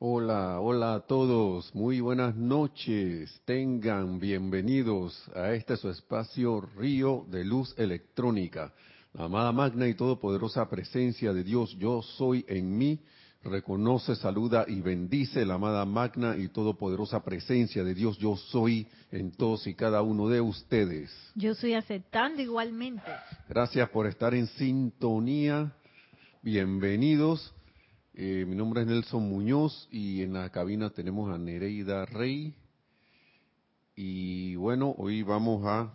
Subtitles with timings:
[0.00, 3.42] Hola, hola a todos, muy buenas noches.
[3.44, 8.72] Tengan bienvenidos a este su espacio Río de Luz Electrónica.
[9.12, 13.00] La amada magna y todopoderosa presencia de Dios, yo soy en mí,
[13.42, 19.32] reconoce, saluda y bendice la amada magna y todopoderosa presencia de Dios, yo soy en
[19.32, 21.10] todos y cada uno de ustedes.
[21.34, 23.02] Yo estoy aceptando igualmente.
[23.48, 25.72] Gracias por estar en sintonía.
[26.40, 27.52] Bienvenidos.
[28.20, 32.52] Eh, mi nombre es Nelson Muñoz y en la cabina tenemos a Nereida Rey.
[33.94, 35.88] Y bueno, hoy vamos a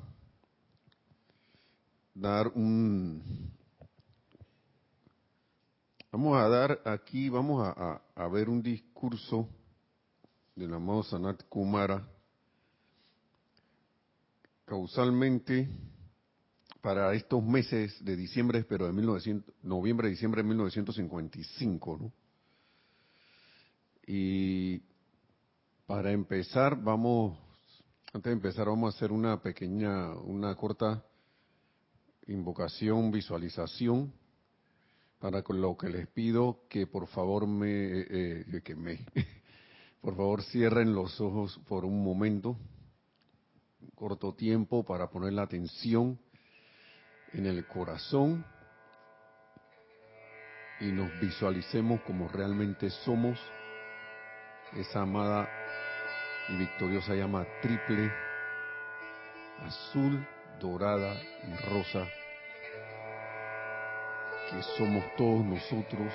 [2.16, 3.52] dar un...
[6.14, 9.50] Vamos a dar aquí, vamos a, a, ver un discurso
[10.56, 12.08] del amado Sanat Kumara.
[14.64, 15.68] Causalmente,
[16.84, 22.12] para estos meses de diciembre, pero de 1900, noviembre, diciembre de 1955, ¿no?
[24.06, 24.82] Y
[25.86, 27.40] para empezar, vamos,
[28.12, 31.06] antes de empezar, vamos a hacer una pequeña, una corta
[32.28, 34.12] invocación, visualización,
[35.20, 39.06] para lo que les pido que por favor me, eh, que me,
[40.02, 42.58] por favor cierren los ojos por un momento,
[43.80, 46.20] un corto tiempo, para poner la atención
[47.34, 48.46] en el corazón
[50.80, 53.40] y nos visualicemos como realmente somos
[54.74, 55.48] esa amada
[56.50, 58.12] y victoriosa llama triple,
[59.62, 60.28] azul,
[60.60, 62.08] dorada y rosa,
[64.52, 66.12] que somos todos nosotros,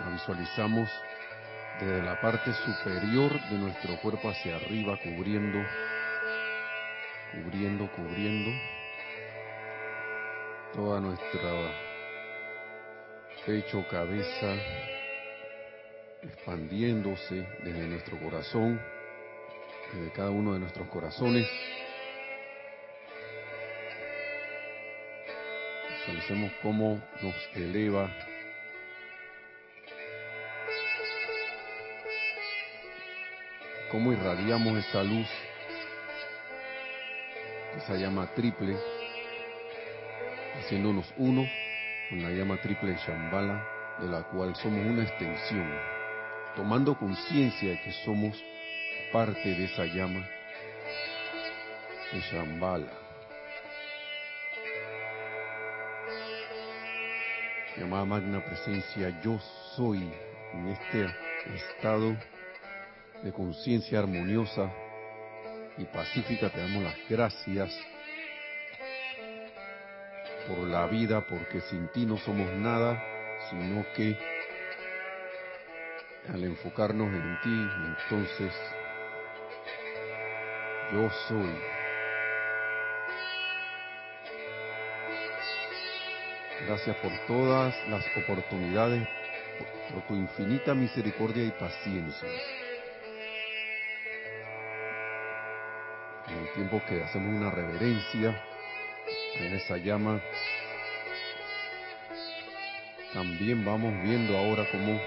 [0.00, 0.88] la visualizamos
[1.80, 5.58] desde la parte superior de nuestro cuerpo hacia arriba, cubriendo,
[7.32, 8.75] cubriendo, cubriendo
[10.76, 11.50] toda nuestra
[13.46, 14.54] pecho, cabeza,
[16.20, 18.78] expandiéndose desde nuestro corazón,
[19.94, 21.48] desde cada uno de nuestros corazones.
[25.88, 28.14] Visualicemos cómo nos eleva
[33.90, 35.28] cómo irradiamos esa luz,
[37.78, 38.76] esa llama triple
[40.66, 41.46] haciéndonos uno
[42.10, 43.64] con la llama triple de Shambhala,
[44.00, 45.70] de la cual somos una extensión,
[46.56, 48.36] tomando conciencia de que somos
[49.12, 50.28] parte de esa llama
[52.12, 52.92] de Shambhala.
[57.76, 59.38] Llamada magna presencia, yo
[59.76, 60.10] soy
[60.52, 61.06] en este
[61.54, 62.16] estado
[63.22, 64.72] de conciencia armoniosa
[65.78, 67.72] y pacífica, te damos las gracias
[70.46, 73.02] por la vida, porque sin ti no somos nada,
[73.50, 74.16] sino que
[76.32, 78.52] al enfocarnos en ti, entonces
[80.92, 81.58] yo soy.
[86.66, 89.06] Gracias por todas las oportunidades,
[89.92, 92.28] por, tu infinita misericordia y paciencia.
[96.28, 98.42] En el tiempo que hacemos una reverencia,
[99.40, 100.20] en esa llama.
[103.12, 105.00] También vamos viendo ahora cómo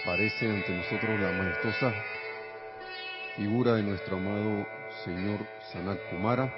[0.00, 1.92] aparece ante nosotros la majestuosa
[3.36, 4.66] figura de nuestro amado
[5.04, 5.40] Señor
[5.72, 6.52] Sanat Kumara,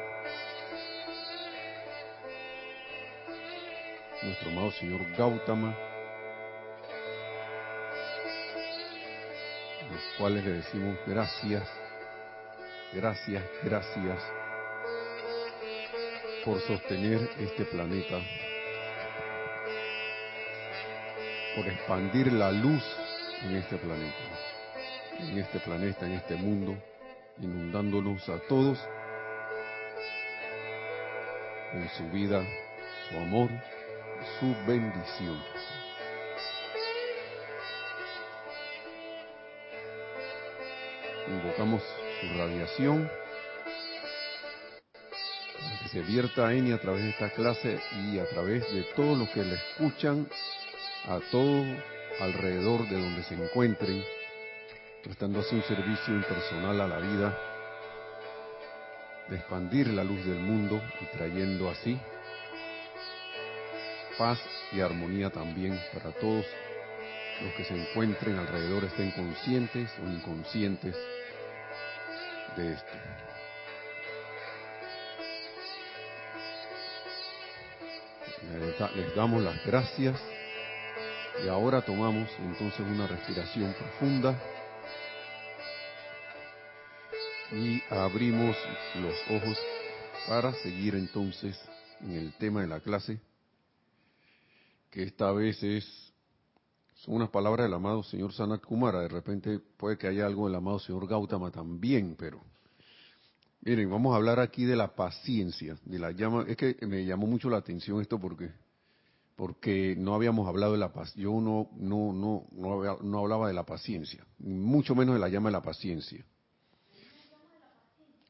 [4.22, 5.76] nuestro amado Señor Gautama,
[9.90, 11.68] los cuales le decimos gracias,
[12.92, 14.41] gracias, gracias
[16.44, 18.18] por sostener este planeta,
[21.54, 22.82] por expandir la luz
[23.42, 24.16] en este planeta,
[25.20, 26.76] en este planeta, en este mundo,
[27.40, 28.78] inundándonos a todos
[31.70, 32.44] con su vida,
[33.08, 33.50] su amor,
[34.40, 35.40] su bendición.
[41.28, 41.82] Invocamos
[42.20, 43.10] su radiación
[45.92, 47.78] se vierta en y a través de esta clase
[48.10, 50.26] y a través de todos los que le escuchan,
[51.04, 51.64] a todo
[52.20, 54.02] alrededor de donde se encuentren,
[55.04, 57.38] prestando así un servicio impersonal a la vida,
[59.28, 62.00] de expandir la luz del mundo y trayendo así
[64.18, 64.38] paz
[64.72, 66.46] y armonía también para todos
[67.42, 70.96] los que se encuentren alrededor, estén conscientes o inconscientes
[72.56, 72.92] de esto.
[78.58, 80.20] Les damos las gracias.
[81.44, 84.38] Y ahora tomamos entonces una respiración profunda.
[87.52, 88.56] Y abrimos
[89.00, 89.58] los ojos
[90.26, 91.58] para seguir entonces
[92.00, 93.20] en el tema de la clase,
[94.90, 96.12] que esta vez es,
[96.94, 100.56] son unas palabras del amado señor Sanat Kumara, de repente puede que haya algo del
[100.56, 102.40] amado señor Gautama también, pero
[103.62, 107.26] miren, vamos a hablar aquí de la paciencia, de la llama, es que me llamó
[107.26, 108.50] mucho la atención esto porque
[109.34, 113.54] porque no habíamos hablado de la paz, yo no no no no, no hablaba de
[113.54, 116.24] la paciencia, mucho menos de la llama de la paciencia.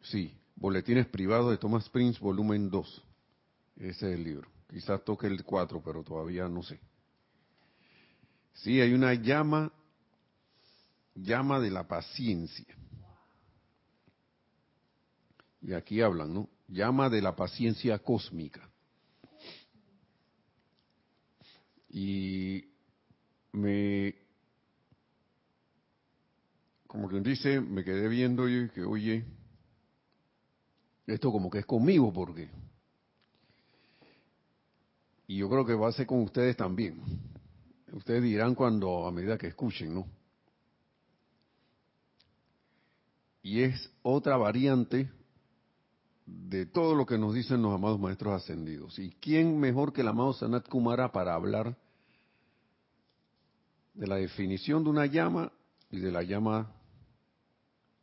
[0.03, 3.03] Sí, Boletines Privados de Thomas Prince, volumen 2.
[3.77, 4.49] Ese es el libro.
[4.69, 6.81] Quizás toque el 4, pero todavía no sé.
[8.55, 9.73] Sí, hay una llama,
[11.15, 12.77] llama de la paciencia.
[15.63, 16.49] Y aquí hablan, ¿no?
[16.69, 18.69] Llama de la paciencia cósmica.
[21.89, 22.65] Y
[23.53, 24.15] me,
[26.87, 29.25] como quien dice, me quedé viendo y que, oye,
[31.07, 32.51] esto como que es conmigo porque
[35.33, 37.01] y yo creo que va a ser con ustedes también.
[37.91, 40.07] Ustedes dirán cuando, a medida que escuchen, ¿no?
[43.43, 45.11] Y es otra variante
[46.27, 48.99] de todo lo que nos dicen los amados maestros ascendidos.
[48.99, 51.77] ¿Y quién mejor que el amado Sanat Kumara para hablar
[53.95, 55.53] de la definición de una llama
[55.91, 56.73] y de la llama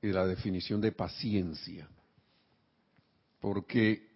[0.01, 1.87] y de la definición de paciencia?
[3.39, 4.09] Porque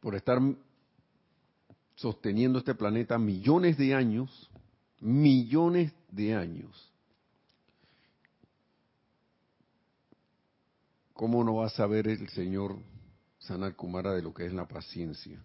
[0.00, 0.40] por estar
[1.96, 4.50] sosteniendo este planeta millones de años,
[5.00, 6.90] millones de años.
[11.12, 12.76] ¿Cómo no va a saber el señor
[13.46, 15.42] Sanat Kumara de lo que es la paciencia?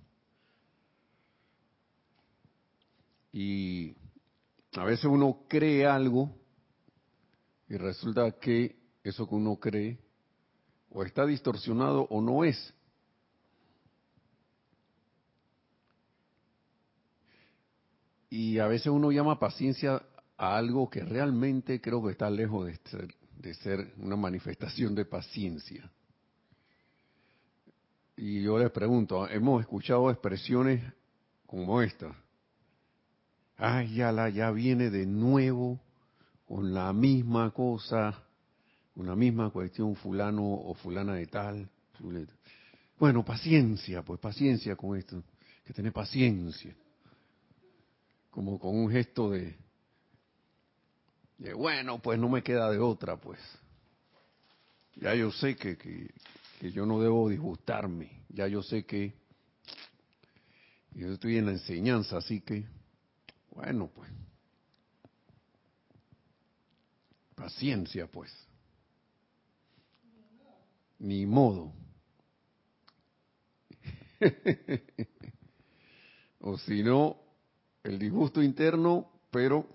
[3.32, 3.96] Y
[4.76, 6.36] a veces uno cree algo
[7.68, 10.00] y resulta que eso que uno cree
[10.90, 12.74] o está distorsionado o no es.
[18.30, 20.02] Y a veces uno llama paciencia
[20.38, 25.06] a algo que realmente creo que está lejos de ser, de ser una manifestación de
[25.06, 25.92] paciencia.
[28.22, 30.84] Y yo les pregunto, hemos escuchado expresiones
[31.46, 32.14] como esta.
[33.56, 35.80] Ay, ya la, ya viene de nuevo
[36.46, 38.22] con la misma cosa,
[38.94, 41.70] con la misma cuestión fulano o fulana de tal.
[43.00, 45.24] Bueno, paciencia, pues paciencia con esto,
[45.64, 46.76] que tener paciencia
[48.32, 49.56] como con un gesto de,
[51.38, 53.40] de, bueno, pues no me queda de otra, pues.
[54.98, 56.10] Ya yo sé que, que,
[56.60, 59.14] que yo no debo disgustarme, ya yo sé que
[60.92, 62.68] yo estoy en la enseñanza, así que,
[63.52, 64.12] bueno, pues,
[67.36, 68.30] paciencia, pues.
[71.00, 71.72] Ni modo.
[76.42, 77.16] o si no,
[77.84, 79.66] el disgusto interno, pero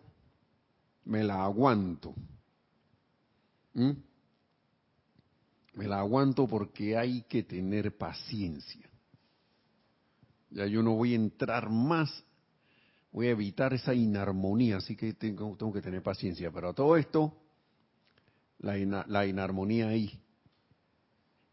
[1.07, 2.15] me la aguanto.
[3.73, 3.93] ¿Mm?
[5.75, 8.89] Me la aguanto porque hay que tener paciencia.
[10.51, 12.25] Ya yo no voy a entrar más,
[13.11, 16.51] voy a evitar esa inarmonía, así que tengo, tengo que tener paciencia.
[16.53, 17.37] Pero a todo esto,
[18.59, 20.21] la, la inarmonía ahí.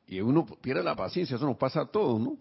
[0.06, 2.38] Y uno pierde la paciencia, eso nos pasa a todos, ¿no?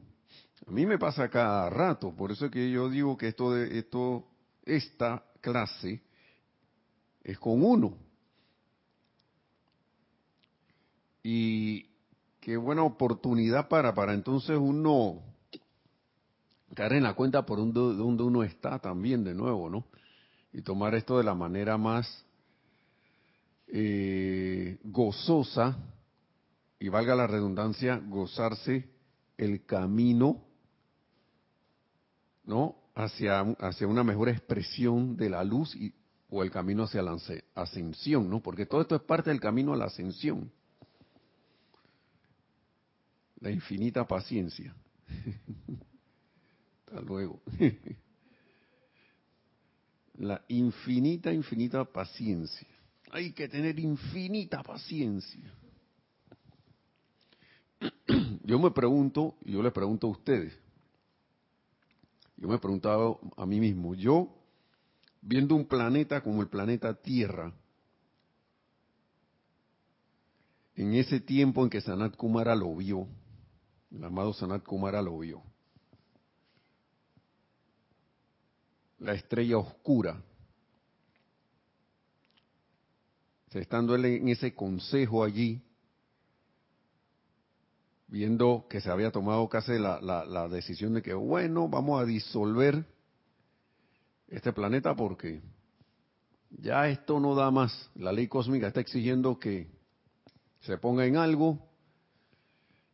[0.67, 3.79] A mí me pasa cada rato, por eso es que yo digo que esto de
[3.79, 4.27] esto
[4.65, 6.03] esta clase
[7.23, 7.97] es con uno.
[11.23, 11.87] Y
[12.41, 15.23] qué buena oportunidad para para entonces uno
[16.75, 19.85] caer en la cuenta por donde uno está también de nuevo, ¿no?
[20.53, 22.25] Y tomar esto de la manera más
[23.69, 25.79] eh, gozosa
[26.79, 28.89] y valga la redundancia, gozarse
[29.37, 30.45] el camino
[32.51, 32.77] ¿no?
[32.95, 35.95] Hacia, hacia una mejor expresión de la luz y,
[36.29, 37.17] o el camino hacia la
[37.55, 38.41] ascensión, ¿no?
[38.41, 40.51] Porque todo esto es parte del camino a la ascensión.
[43.41, 44.75] La infinita paciencia.
[46.87, 47.41] Hasta luego.
[50.21, 52.69] la infinita, infinita paciencia.
[53.11, 55.53] Hay que tener infinita paciencia.
[58.45, 60.53] Yo me pregunto, y yo les pregunto a ustedes,
[62.37, 64.35] yo me he preguntado a mí mismo, yo
[65.21, 67.53] viendo un planeta como el planeta Tierra,
[70.75, 73.07] en ese tiempo en que Sanat Kumara lo vio,
[73.91, 75.43] el amado Sanat Kumara lo vio,
[78.99, 80.23] la estrella oscura,
[83.59, 85.61] estando él en ese consejo allí,
[88.07, 92.85] viendo que se había tomado casi la, la, decisión de que, bueno, vamos a disolver
[94.29, 95.43] este planeta porque
[96.51, 97.91] ya esto no da más.
[97.95, 99.69] La ley cósmica está exigiendo que
[100.61, 101.70] se ponga en algo,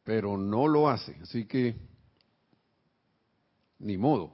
[0.06, 1.16] pero no lo hace.
[1.20, 1.75] Así que,
[3.80, 4.32] ni modo.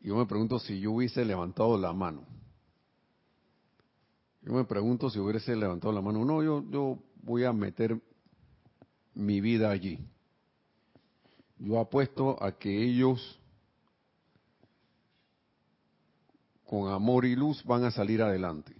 [0.00, 2.24] Yo me pregunto si yo hubiese levantado la mano.
[4.40, 6.24] Yo me pregunto si hubiese levantado la mano.
[6.24, 8.00] No, yo, yo voy a meter
[9.12, 9.98] mi vida allí.
[11.58, 13.38] Yo apuesto a que ellos
[16.64, 18.74] con amor y luz van a salir adelante.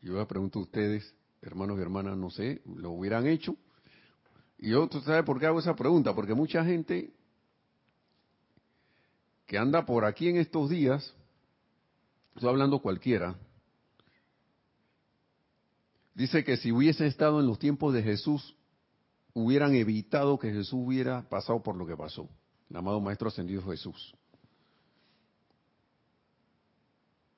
[0.00, 1.12] Yo les pregunto a ustedes,
[1.42, 3.56] hermanos y hermanas, no sé, lo hubieran hecho.
[4.58, 6.14] Y yo, ¿tú sabes por qué hago esa pregunta?
[6.14, 7.12] Porque mucha gente
[9.46, 11.14] que anda por aquí en estos días,
[12.34, 13.36] estoy hablando cualquiera,
[16.14, 18.56] dice que si hubiesen estado en los tiempos de Jesús,
[19.34, 22.28] hubieran evitado que Jesús hubiera pasado por lo que pasó,
[22.70, 24.14] el amado Maestro Ascendido Jesús.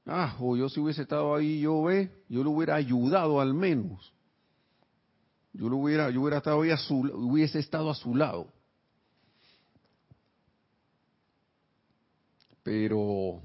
[0.07, 4.13] Ah, o yo si hubiese estado ahí, yo ve, yo lo hubiera ayudado al menos.
[5.53, 8.53] Yo lo hubiera, yo hubiera estado ahí a su, hubiese estado a su lado.
[12.63, 13.41] Pero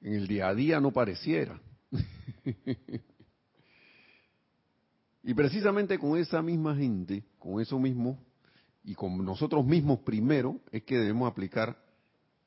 [0.00, 1.60] en el día a día no pareciera.
[5.22, 8.18] y precisamente con esa misma gente, con eso mismo,
[8.84, 11.81] y con nosotros mismos primero, es que debemos aplicar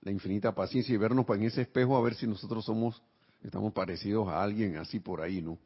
[0.05, 3.01] la infinita paciencia y vernos en ese espejo a ver si nosotros somos,
[3.41, 5.57] estamos parecidos a alguien así por ahí, ¿no?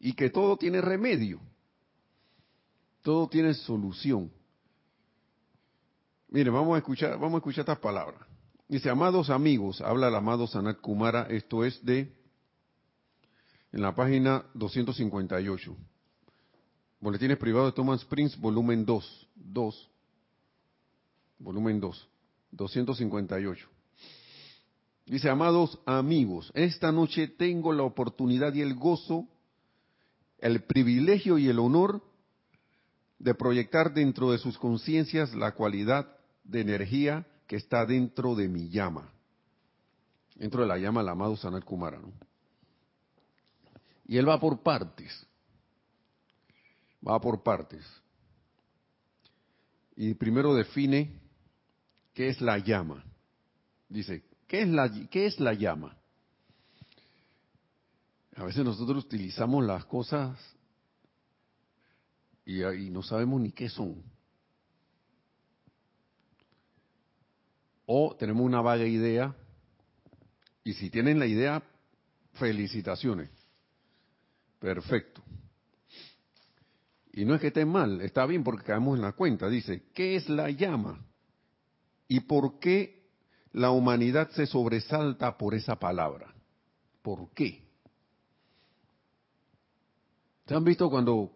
[0.00, 1.38] Y que todo tiene remedio,
[3.02, 4.32] todo tiene solución.
[6.28, 8.18] Mire, vamos a escuchar, vamos a escuchar estas palabras.
[8.66, 12.10] Dice, amados amigos, habla el amado Sanat Kumara, esto es de,
[13.72, 15.76] en la página 258.
[16.98, 19.90] Boletines privados de Thomas Prince, volumen 2, 2,
[21.40, 22.08] volumen 2,
[22.52, 23.71] 258.
[25.12, 29.28] Dice, amados amigos, esta noche tengo la oportunidad y el gozo,
[30.38, 32.02] el privilegio y el honor
[33.18, 38.70] de proyectar dentro de sus conciencias la cualidad de energía que está dentro de mi
[38.70, 39.12] llama.
[40.34, 42.00] Dentro de la llama el amado Sanat Kumara.
[44.06, 45.26] Y él va por partes.
[47.06, 47.84] Va por partes.
[49.94, 51.20] Y primero define
[52.14, 53.04] qué es la llama.
[53.90, 55.96] Dice, ¿Qué es la, qué es la llama?
[58.36, 60.38] A veces nosotros utilizamos las cosas
[62.44, 64.02] y, no sabemos ni qué son.
[67.86, 69.34] O tenemos una vaga idea
[70.64, 71.62] y si tienen la idea,
[72.34, 73.30] felicitaciones.
[74.58, 75.22] Perfecto.
[77.14, 79.48] Y no es que esté mal, está bien porque caemos en la cuenta.
[79.48, 81.02] Dice, ¿qué es la llama?
[82.06, 83.01] ¿Y por qué
[83.52, 86.34] la humanidad se sobresalta por esa palabra.
[87.02, 87.62] ¿Por qué?
[90.46, 91.32] ¿Se han visto cuando,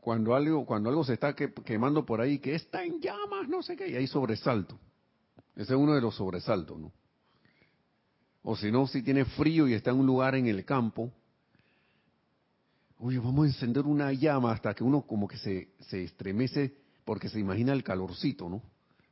[0.00, 3.76] cuando, algo, cuando algo se está quemando por ahí, que está en llamas, no sé
[3.76, 4.78] qué, y hay sobresalto?
[5.54, 6.92] Ese es uno de los sobresaltos, ¿no?
[8.42, 11.12] O si no, si tiene frío y está en un lugar en el campo,
[12.98, 16.74] oye, vamos a encender una llama hasta que uno como que se, se estremece
[17.04, 18.62] porque se imagina el calorcito, ¿no?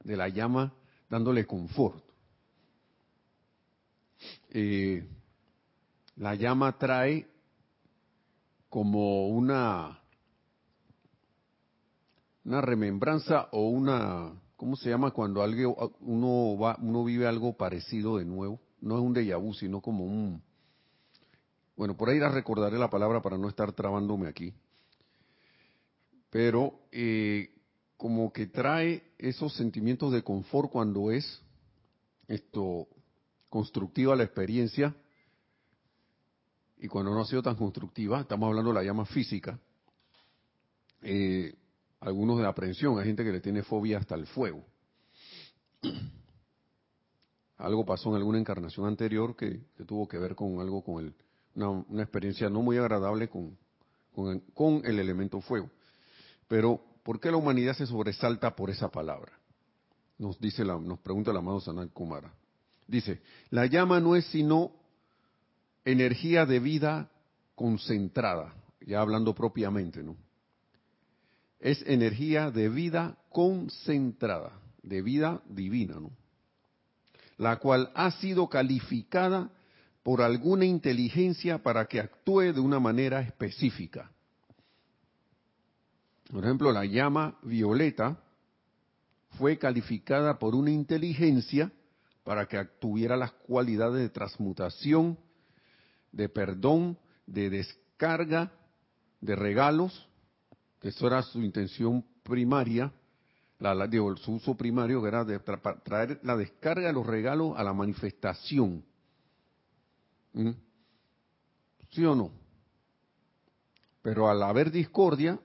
[0.02, 0.72] De la llama
[1.10, 2.02] dándole confort.
[6.16, 7.26] La llama trae
[8.68, 10.00] como una
[12.44, 18.16] una remembranza o una ¿cómo se llama cuando algo uno va uno vive algo parecido
[18.16, 18.60] de nuevo?
[18.80, 20.42] No es un déjà vu, sino como un
[21.78, 24.52] bueno, por ahí la recordaré la palabra para no estar trabándome aquí.
[26.28, 27.54] Pero eh,
[27.96, 31.40] como que trae esos sentimientos de confort cuando es
[32.26, 32.88] esto
[33.48, 34.94] constructiva la experiencia,
[36.78, 39.58] y cuando no ha sido tan constructiva, estamos hablando de la llama física,
[41.02, 41.54] eh,
[42.00, 44.64] algunos de aprensión, hay gente que le tiene fobia hasta el fuego.
[47.56, 51.14] Algo pasó en alguna encarnación anterior que, tuvo que ver con algo, con el,
[51.56, 53.58] una, experiencia no muy agradable con,
[54.54, 55.68] con, el, elemento fuego.
[56.46, 59.32] Pero, ¿por qué la humanidad se sobresalta por esa palabra?
[60.18, 62.32] Nos dice la, nos pregunta el amado Sanal Kumara.
[62.88, 64.72] Dice, la llama no es sino
[65.84, 67.10] energía de vida
[67.54, 70.16] concentrada, ya hablando propiamente, ¿no?
[71.60, 76.10] Es energía de vida concentrada, de vida divina, ¿no?
[77.36, 79.50] La cual ha sido calificada
[80.02, 84.10] por alguna inteligencia para que actúe de una manera específica.
[86.30, 88.18] Por ejemplo, la llama violeta
[89.36, 91.70] fue calificada por una inteligencia
[92.28, 95.18] para que tuviera las cualidades de transmutación,
[96.12, 98.52] de perdón, de descarga,
[99.18, 100.06] de regalos,
[100.78, 102.92] que eso era su intención primaria,
[103.58, 107.72] la, su uso primario, que era de traer la descarga de los regalos a la
[107.72, 108.84] manifestación.
[110.34, 110.50] ¿Mm?
[111.92, 112.30] ¿Sí o no?
[114.02, 115.40] Pero al haber discordia,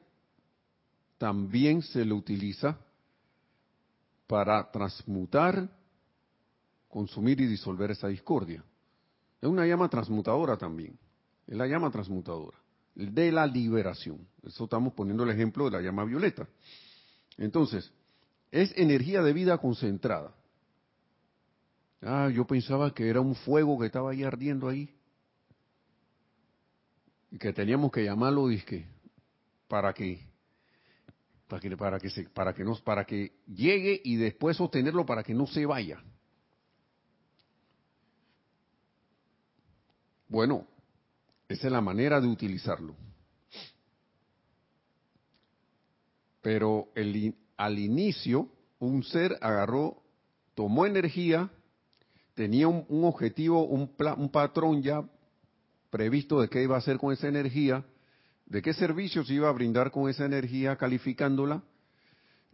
[1.17, 2.77] también se le utiliza
[4.27, 5.69] para transmutar,
[6.93, 8.63] consumir y disolver esa discordia.
[9.41, 10.95] Es una llama transmutadora también.
[11.47, 12.55] Es la llama transmutadora
[12.93, 14.27] de la liberación.
[14.43, 16.47] Eso estamos poniendo el ejemplo de la llama violeta.
[17.37, 17.91] Entonces,
[18.51, 20.35] es energía de vida concentrada.
[22.03, 24.93] Ah, yo pensaba que era un fuego que estaba ahí ardiendo ahí.
[27.31, 28.85] Y que teníamos que llamarlo disque
[29.67, 30.31] para que
[31.47, 35.23] para que para que se, para que nos para que llegue y después sostenerlo para
[35.23, 36.03] que no se vaya.
[40.33, 40.65] Bueno,
[41.47, 42.95] esa es la manera de utilizarlo.
[46.41, 46.87] Pero
[47.55, 48.49] al inicio,
[48.79, 50.01] un ser agarró,
[50.55, 51.51] tomó energía,
[52.33, 55.07] tenía un, objetivo, un, un patrón ya
[55.91, 57.85] previsto de qué iba a hacer con esa energía,
[58.47, 61.61] de qué servicios iba a brindar con esa energía, calificándola,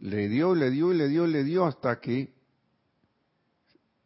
[0.00, 2.34] le dio, le dio le dio le dio hasta que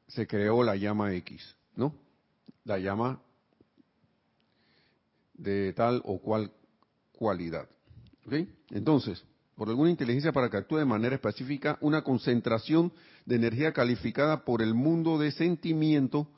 [0.07, 1.93] se creó la llama X, ¿no?
[2.63, 3.21] La llama
[5.35, 6.51] de tal o cual
[7.13, 7.69] cualidad.
[8.71, 9.25] Entonces,
[9.55, 12.93] por alguna inteligencia para que actúe de manera específica, una concentración
[13.27, 16.29] de energía calificada por el mundo de sentimiento,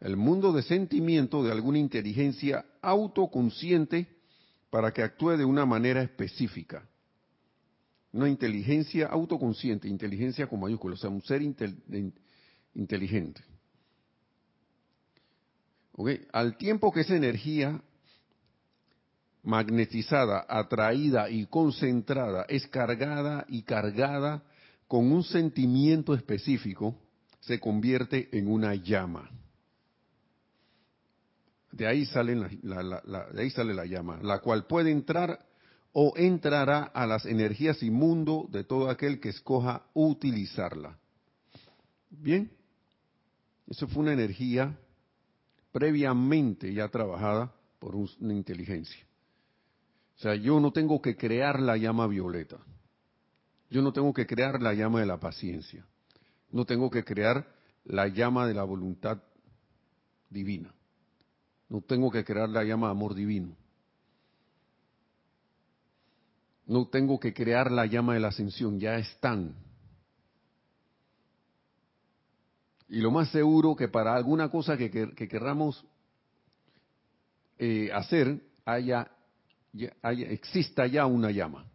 [0.00, 4.08] el mundo de sentimiento de alguna inteligencia autoconsciente
[4.70, 6.88] para que actúe de una manera específica.
[8.12, 11.42] Una inteligencia autoconsciente, inteligencia con mayúsculas, o sea, un ser
[12.74, 13.42] inteligente.
[16.32, 17.82] Al tiempo que esa energía
[19.42, 24.42] magnetizada, atraída y concentrada, es cargada y cargada
[24.86, 26.98] con un sentimiento específico,
[27.40, 29.30] se convierte en una llama.
[31.72, 35.44] De ahí, sale la, llama, la cual puede entrar
[35.92, 40.98] o entrará a las energías inmundo de todo aquel que escoja utilizarla.
[42.10, 42.50] Bien,
[43.66, 44.78] eso fue una energía
[45.72, 49.02] previamente ya trabajada por una inteligencia.
[50.22, 52.56] Sea, yo no tengo que crear la llama violeta.
[53.70, 55.84] Yo no tengo que crear la llama de la paciencia.
[56.52, 57.44] No tengo que crear
[57.84, 59.20] la llama de la voluntad
[60.30, 60.72] divina.
[61.68, 63.56] No tengo que crear la llama de amor divino.
[66.66, 69.56] No tengo que crear la llama de la ascensión, ya están.
[72.88, 75.84] Y lo más seguro que para alguna cosa que, querramos
[77.58, 79.10] eh, hacer haya
[79.72, 81.66] exista ya una llama.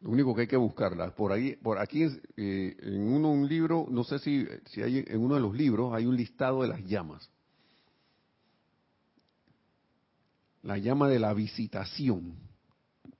[0.00, 1.14] Lo único que hay que buscarla.
[1.14, 2.04] Por ahí, por aquí,
[2.36, 5.92] eh, en uno un libro, no sé si, si hay en uno de los libros
[5.92, 7.28] hay un listado de las llamas.
[10.62, 12.34] La llama de la visitación.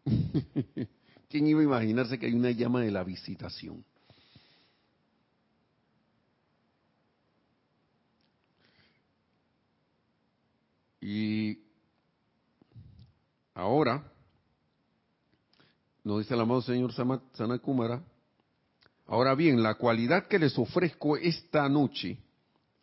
[1.28, 3.84] ¿Quién iba a imaginarse que hay una llama de la visitación?
[11.00, 11.58] Y
[13.58, 14.04] Ahora,
[16.04, 18.04] nos dice el amado señor Sanakumara,
[19.08, 22.18] ahora bien, la cualidad que les ofrezco esta noche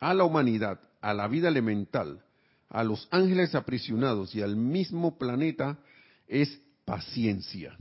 [0.00, 2.22] a la humanidad, a la vida elemental,
[2.68, 5.78] a los ángeles aprisionados y al mismo planeta
[6.28, 7.74] es paciencia.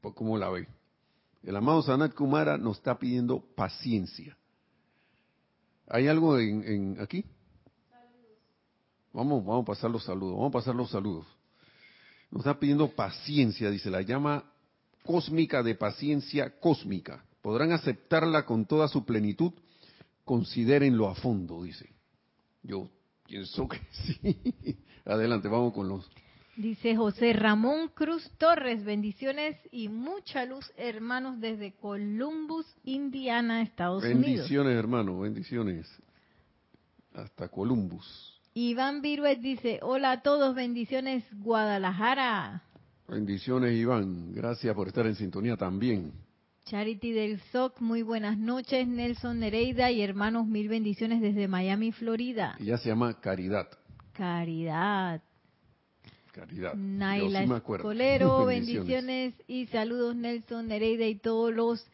[0.00, 0.68] Pues, ¿Cómo la ve?
[1.42, 4.38] El amado Sanat Kumara nos está pidiendo paciencia.
[5.88, 7.24] ¿Hay algo en aquí?
[9.16, 11.24] Vamos, vamos a pasar los saludos, vamos a pasar los saludos.
[12.30, 14.44] Nos está pidiendo paciencia, dice, la llama
[15.04, 17.24] cósmica de paciencia cósmica.
[17.40, 19.52] Podrán aceptarla con toda su plenitud,
[20.22, 21.88] considérenlo a fondo, dice.
[22.62, 22.90] Yo
[23.26, 23.80] pienso que
[24.22, 24.76] sí.
[25.06, 26.06] Adelante, vamos con los.
[26.54, 34.22] Dice José Ramón Cruz Torres, bendiciones y mucha luz, hermanos, desde Columbus, Indiana, Estados Unidos.
[34.22, 35.88] Bendiciones, hermano, bendiciones.
[37.14, 38.35] Hasta Columbus.
[38.58, 42.62] Iván Viruet dice, hola a todos, bendiciones Guadalajara.
[43.06, 46.10] Bendiciones Iván, gracias por estar en sintonía también.
[46.64, 48.88] Charity del SOC, muy buenas noches.
[48.88, 52.56] Nelson Nereida y hermanos, mil bendiciones desde Miami, Florida.
[52.58, 53.68] Ella se llama Caridad.
[54.14, 55.20] Caridad.
[56.32, 56.72] Caridad.
[56.76, 57.42] Naila.
[57.42, 61.86] Escolero, bendiciones y saludos Nelson Nereida y todos los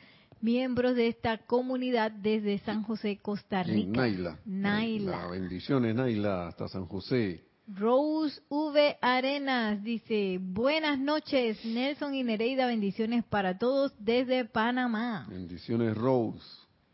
[0.43, 4.01] miembros de esta comunidad desde San José, Costa Rica.
[4.01, 4.39] Naila.
[4.45, 5.29] Naila.
[5.29, 7.45] Bendiciones, Naila, hasta San José.
[7.69, 8.99] Rose V.
[9.01, 15.27] Arenas dice, buenas noches Nelson y Nereida, bendiciones para todos desde Panamá.
[15.31, 16.45] Bendiciones, Rose.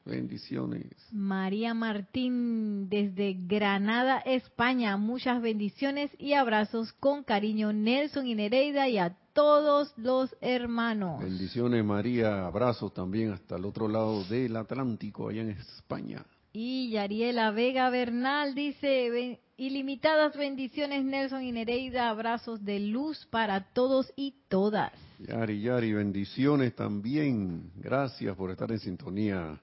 [0.05, 0.87] Bendiciones.
[1.13, 8.97] María Martín desde Granada, España, muchas bendiciones y abrazos con cariño Nelson y Nereida y
[8.97, 11.23] a todos los hermanos.
[11.23, 12.45] Bendiciones, María.
[12.45, 16.27] Abrazos también hasta el otro lado del Atlántico, allá en España.
[16.53, 23.73] Y Yariela Vega Bernal dice, "Ben- ilimitadas bendiciones Nelson y Nereida, abrazos de luz para
[23.73, 24.91] todos y todas.
[25.21, 27.71] Yari, Yari, bendiciones también.
[27.77, 29.61] Gracias por estar en sintonía.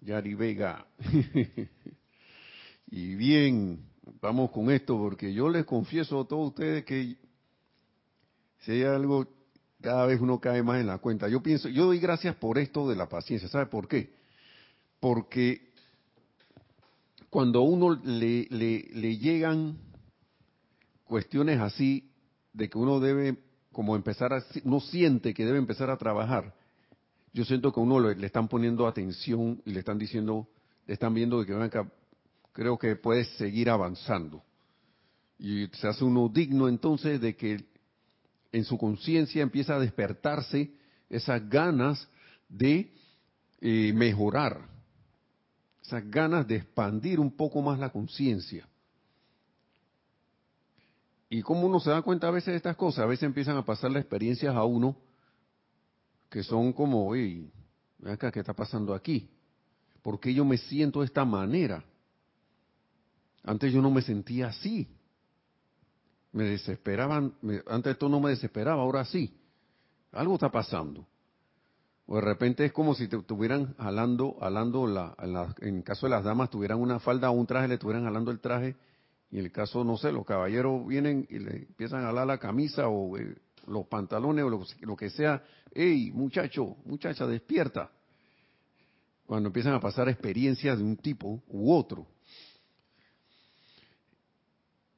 [0.00, 0.84] Yari Vega.
[2.90, 3.84] y bien,
[4.20, 7.29] vamos con esto, porque yo les confieso a todos ustedes que
[8.60, 9.26] si hay algo,
[9.80, 11.28] cada vez uno cae más en la cuenta.
[11.28, 13.48] Yo pienso, yo doy gracias por esto de la paciencia.
[13.48, 14.12] ¿Sabe por qué?
[15.00, 15.70] Porque
[17.30, 19.78] cuando a uno le, le, le llegan
[21.04, 22.10] cuestiones así,
[22.52, 23.38] de que uno debe
[23.72, 26.54] como empezar a, uno siente que debe empezar a trabajar,
[27.32, 30.48] yo siento que uno le, están poniendo atención y le están diciendo,
[30.86, 31.88] le están viendo de que acá,
[32.52, 34.42] creo que puedes seguir avanzando.
[35.38, 37.64] Y se hace uno digno entonces de que
[38.52, 40.72] en su conciencia empieza a despertarse
[41.08, 42.08] esas ganas
[42.48, 42.92] de
[43.60, 44.68] eh, mejorar,
[45.84, 48.66] esas ganas de expandir un poco más la conciencia.
[51.28, 53.64] Y como uno se da cuenta a veces de estas cosas, a veces empiezan a
[53.64, 54.96] pasar las experiencias a uno
[56.28, 57.50] que son como, oye,
[58.04, 59.30] acá, ¿qué está pasando aquí?
[60.02, 61.84] ¿Por qué yo me siento de esta manera?
[63.42, 64.88] Antes yo no me sentía así.
[66.32, 69.34] Me desesperaban, me- antes esto no me desesperaba, ahora sí.
[70.12, 71.06] Algo está pasando.
[72.06, 75.84] O de repente es como si te estuvieran jalando, jalando la, en, la- en el
[75.84, 78.76] caso de las damas, tuvieran una falda o un traje, le estuvieran jalando el traje.
[79.30, 82.38] Y en el caso, no sé, los caballeros vienen y le empiezan a jalar la
[82.38, 83.36] camisa o eh,
[83.68, 85.42] los pantalones o lo, lo que sea.
[85.72, 87.90] ¡Ey, muchacho, muchacha, despierta!
[89.26, 92.08] Cuando empiezan a pasar experiencias de un tipo u otro.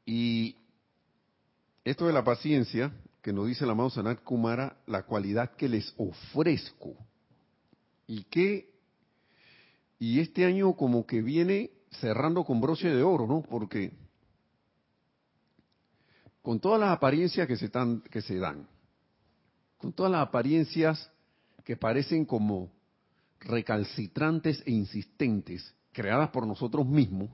[0.07, 0.57] Y
[1.85, 2.93] esto de la paciencia,
[3.23, 6.95] que nos dice el amado Sanat Kumara, la cualidad que les ofrezco.
[8.07, 8.69] Y que,
[9.99, 13.43] y este año como que viene cerrando con broche de oro, ¿no?
[13.43, 13.93] Porque
[16.43, 18.67] con todas las apariencias que se, tan- que se dan,
[19.79, 21.11] con todas las apariencias
[21.65, 22.71] que parecen como
[23.41, 27.31] recalcitrantes e insistentes, creadas por nosotros mismos,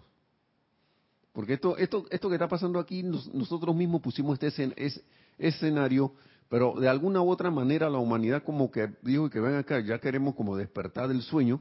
[1.39, 5.01] porque esto, esto, esto que está pasando aquí, nos- nosotros mismos pusimos este escen- es-
[5.39, 6.13] escenario,
[6.49, 10.01] pero de alguna u otra manera la humanidad como que dijo que ven acá, ya
[10.01, 11.61] queremos como despertar del sueño,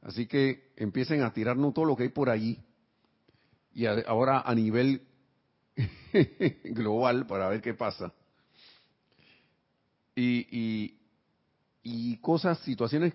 [0.00, 2.60] así que empiecen a tirarnos todo lo que hay por allí,
[3.74, 5.02] y ahora a nivel
[6.64, 8.10] global para ver qué pasa.
[10.16, 10.96] Y,
[11.82, 13.12] y, cosas, situaciones,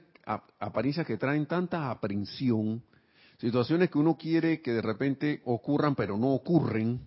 [0.59, 2.83] apariencias que traen tanta aprensión,
[3.37, 7.01] situaciones que uno quiere que de repente ocurran pero no ocurren,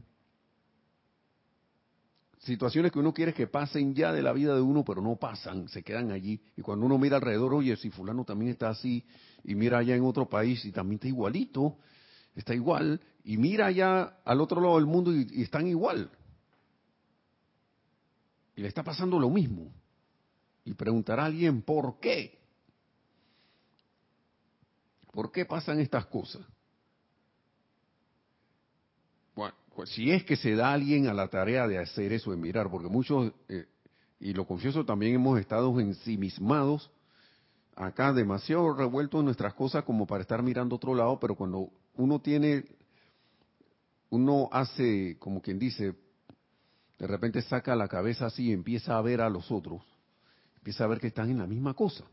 [2.38, 5.68] situaciones que uno quiere que pasen ya de la vida de uno pero no pasan,
[5.68, 6.40] se quedan allí.
[6.56, 9.04] Y cuando uno mira alrededor, oye, si fulano también está así,
[9.44, 11.78] y mira allá en otro país y también está igualito,
[12.34, 16.10] está igual, y mira allá al otro lado del mundo y, están igual.
[18.56, 19.72] Y le está pasando lo mismo.
[20.64, 22.39] Y preguntará a alguien, ¿por qué?
[25.12, 26.42] ¿Por qué pasan estas cosas?
[29.34, 32.36] Bueno, pues si es que se da alguien a la tarea de hacer eso, de
[32.36, 33.66] mirar, porque muchos, eh,
[34.20, 36.90] y lo confieso, también hemos estado ensimismados
[37.74, 42.20] acá, demasiado revueltos en nuestras cosas como para estar mirando otro lado, pero cuando uno
[42.20, 42.64] tiene,
[44.10, 45.94] uno hace, como quien dice,
[46.98, 49.82] de repente saca la cabeza así y empieza a ver a los otros,
[50.58, 52.04] empieza a ver que están en la misma cosa.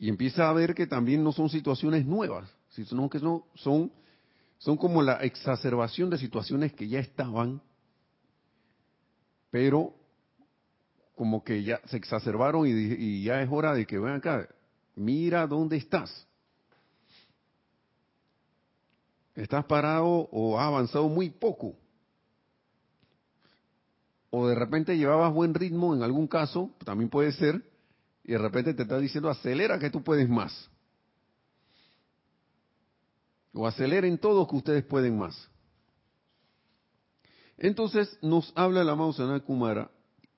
[0.00, 3.92] Y empieza a ver que también no son situaciones nuevas, sino que no, son,
[4.56, 7.60] son como la exacerbación de situaciones que ya estaban,
[9.50, 9.92] pero
[11.14, 14.48] como que ya se exacerbaron y, y ya es hora de que vean acá,
[14.96, 16.26] mira dónde estás.
[19.34, 21.74] Estás parado o has avanzado muy poco.
[24.30, 27.69] O de repente llevabas buen ritmo en algún caso, también puede ser,
[28.24, 30.68] Y de repente te está diciendo, acelera que tú puedes más.
[33.52, 35.48] O aceleren todos que ustedes pueden más.
[37.58, 39.90] Entonces nos habla la Mausana Kumara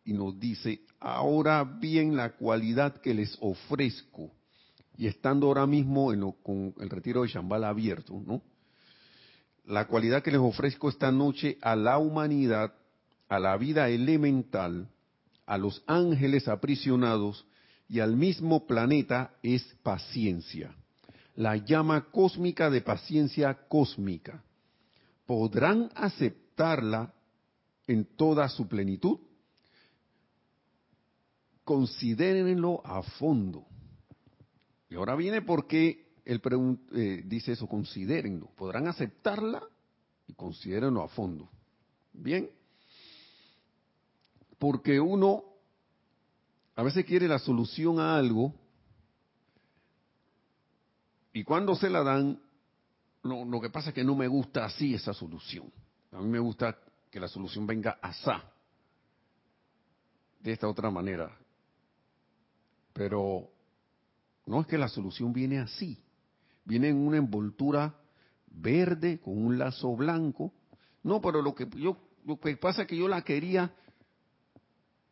[0.04, 4.32] y nos dice, ahora bien la cualidad que les ofrezco,
[4.96, 8.42] y estando ahora mismo en con el retiro de Shambhala abierto, ¿no?
[9.64, 12.74] La cualidad que les ofrezco esta noche a la humanidad,
[13.28, 14.88] a la vida elemental,
[15.46, 17.46] a los ángeles aprisionados
[17.92, 20.74] y al mismo planeta es paciencia.
[21.34, 24.42] La llama cósmica de paciencia cósmica.
[25.26, 27.12] ¿Podrán aceptarla
[27.86, 29.18] en toda su plenitud?
[31.64, 33.66] Considérenlo a fondo.
[34.88, 36.40] Y ahora viene porque él
[36.94, 38.46] eh, dice eso, considérenlo.
[38.56, 39.62] ¿Podrán aceptarla?
[40.26, 41.50] Y considérenlo a fondo.
[42.14, 42.48] Bien.
[44.58, 45.51] Porque uno
[46.82, 48.52] a veces quiere la solución a algo
[51.32, 52.42] y cuando se la dan,
[53.22, 55.72] lo, que pasa es que no me gusta así esa solución.
[56.10, 56.76] A mí me gusta
[57.08, 58.42] que la solución venga asá,
[60.40, 61.30] de esta otra manera.
[62.92, 63.48] Pero
[64.46, 66.02] no es que la solución viene así,
[66.64, 67.94] viene en una envoltura
[68.48, 70.52] verde con un lazo blanco.
[71.04, 73.72] No, pero lo que yo lo que pasa es que yo la quería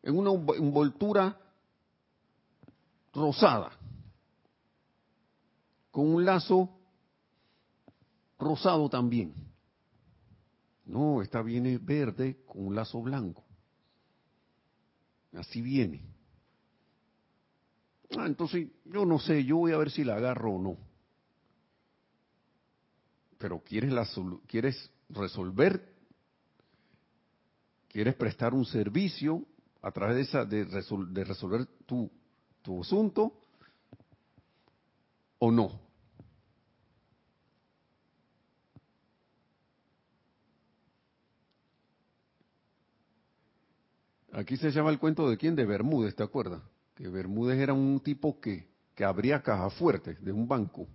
[0.03, 1.41] en una envoltura
[3.13, 3.73] rosada,
[5.91, 6.71] con un lazo
[8.39, 9.35] rosado también.
[10.87, 13.45] No, esta viene verde con un lazo blanco.
[15.33, 16.05] Así viene.
[18.19, 20.77] Ah, entonces, yo no sé, yo voy a ver si la agarro o no.
[23.39, 24.07] Pero quieres, la,
[24.47, 25.95] quieres resolver,
[27.89, 29.47] quieres prestar un servicio
[29.81, 32.11] a través de, esa, de, de resolver tu,
[32.63, 33.33] tu asunto
[35.39, 35.91] o no.
[44.33, 46.63] Aquí se llama el cuento de quién, de Bermúdez, ¿te acuerdas?
[46.95, 50.87] Que Bermúdez era un tipo que, que abría caja fuerte de un banco.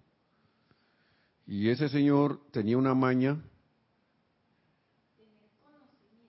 [1.45, 3.43] Y ese señor tenía una maña,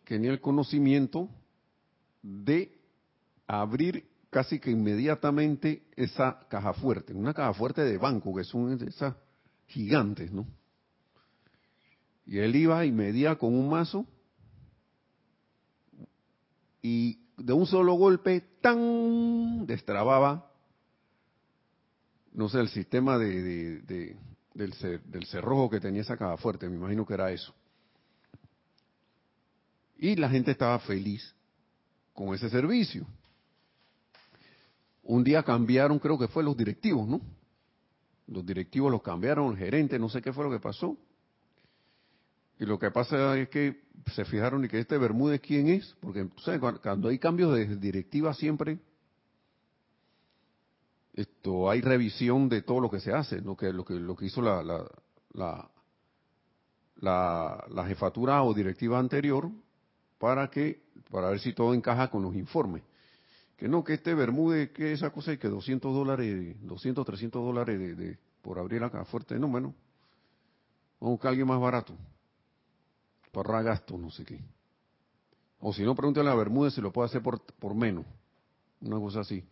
[0.05, 1.29] tenía el conocimiento
[2.23, 2.77] de
[3.47, 9.15] abrir casi que inmediatamente esa caja fuerte, una caja fuerte de banco, que son esas
[9.67, 10.47] gigantes, ¿no?
[12.27, 14.05] Y él iba y medía con un mazo
[16.83, 20.51] y de un solo golpe, tan destrababa,
[22.33, 27.07] no sé, el sistema de, del, del cerrojo que tenía esa caja fuerte, me imagino
[27.07, 27.55] que era eso.
[29.99, 31.35] Y la gente estaba feliz
[32.13, 33.07] con ese servicio.
[35.09, 37.21] Un día cambiaron, creo que fue los directivos, ¿no?
[38.27, 40.97] Los directivos los cambiaron, el gerente, no sé qué fue lo que pasó.
[42.59, 46.29] Y lo que pasa es que se fijaron y que este Bermúdez quién es, porque
[46.83, 48.79] cuando hay cambios de directiva siempre
[51.13, 54.27] esto hay revisión de todo lo que se hace, lo que lo que lo que
[54.27, 55.71] hizo la la,
[56.97, 59.51] la, la jefatura o directiva anterior
[60.19, 62.83] para que para ver si todo encaja con los informes
[63.57, 67.97] que no, que este Bermúdez, que esa cosa y que 200 dólares, 200, 300 dólares
[67.97, 69.75] de, por abrir la fuerte, no, bueno,
[71.01, 71.95] vamos a buscar alguien más barato,
[73.33, 74.41] para gasto, no sé qué.
[75.61, 78.05] O si no, pregúntale a Bermúdez si lo puede hacer por, por menos,
[78.83, 79.43] una cosa así,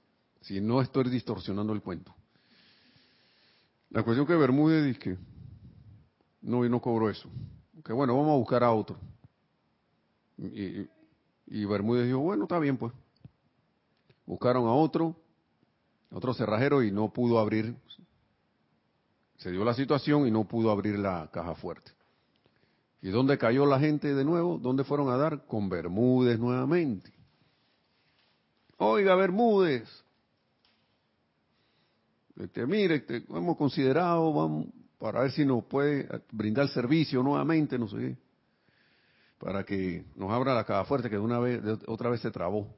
[0.43, 2.15] si no estoy distorsionando el cuento.
[3.89, 5.19] La cuestión que Bermúdez dice que
[6.43, 7.31] no, y no cobro eso.
[7.85, 8.99] Que bueno, vamos a buscar a otro.
[10.37, 10.89] Y,
[11.47, 12.93] y Bermúdez dijo, bueno, está bien pues.
[14.27, 15.17] Buscaron a otro,
[16.11, 17.77] otro cerrajero y no pudo abrir.
[19.37, 21.93] Se dio la situación y no pudo abrir la caja fuerte.
[23.03, 24.59] ¿Y dónde cayó la gente de nuevo?
[24.59, 25.47] ¿Dónde fueron a dar?
[25.47, 27.13] Con Bermúdez nuevamente.
[28.79, 29.89] Oiga, Bermúdez.
[32.37, 34.67] Este, mire, este, hemos considerado, vamos,
[34.99, 38.17] para ver si nos puede brindar servicio nuevamente, no sé
[39.45, 42.31] para que nos abra la caja fuerte que de una vez, de otra vez se
[42.31, 42.75] trabó.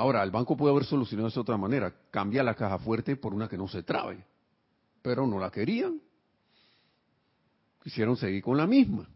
[0.00, 3.34] Ahora, el banco puede haber solucionado eso de otra manera, cambia la caja fuerte por
[3.34, 4.24] una que no se trabe,
[5.02, 6.00] pero no la querían.
[7.82, 9.06] Quisieron seguir con la misma.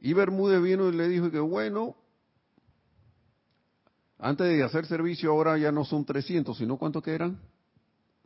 [0.00, 1.94] Y Bermúdez vino y le dijo que bueno,
[4.18, 7.38] antes de hacer servicio ahora ya no son 300, sino cuánto que eran?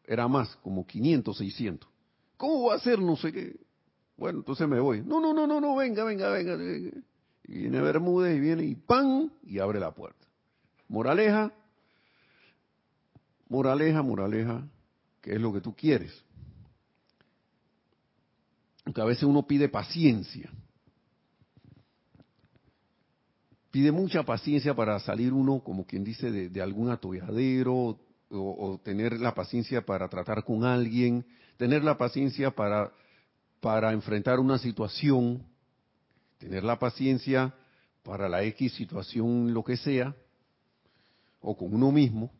[0.07, 1.91] Era más, como 500, 600.
[2.39, 2.99] ¿Cómo va a ser?
[2.99, 3.55] No sé qué.
[4.17, 5.03] Bueno, entonces me voy.
[5.03, 6.57] No, no, no, no, no, venga, venga, venga.
[7.45, 9.31] Y viene Bermúdez y viene y ¡pam!
[9.43, 10.24] y abre la puerta.
[10.95, 11.53] Moraleja,
[13.49, 14.63] Moraleja, moraleja,
[15.21, 16.13] ¿qué es lo que tú quieres?
[18.85, 20.49] Porque a veces uno pide paciencia.
[23.73, 27.99] Pide mucha paciencia para salir uno, como quien dice, de, algún atolladero, o,
[28.31, 31.27] o, tener la paciencia para tratar con alguien,
[31.57, 32.93] tener la paciencia para,
[33.61, 35.45] para enfrentar una situación,
[36.39, 37.53] tener la paciencia
[38.05, 40.15] para la X situación, lo que sea,
[41.45, 42.33] o con uno mismo,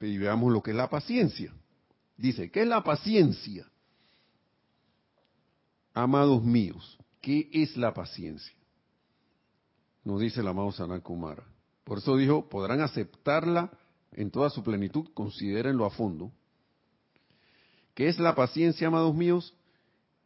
[0.00, 1.52] y veamos lo que es la paciencia.
[2.18, 3.66] Dice, ¿qué es la paciencia?
[5.94, 8.54] Amados míos, ¿qué es la paciencia?
[10.04, 11.44] Nos dice el amado Sanat Kumara.
[11.82, 13.70] Por eso dijo, podrán aceptarla
[14.12, 16.30] en toda su plenitud, considérenlo a fondo.
[17.94, 19.54] ¿Qué es la paciencia, amados míos?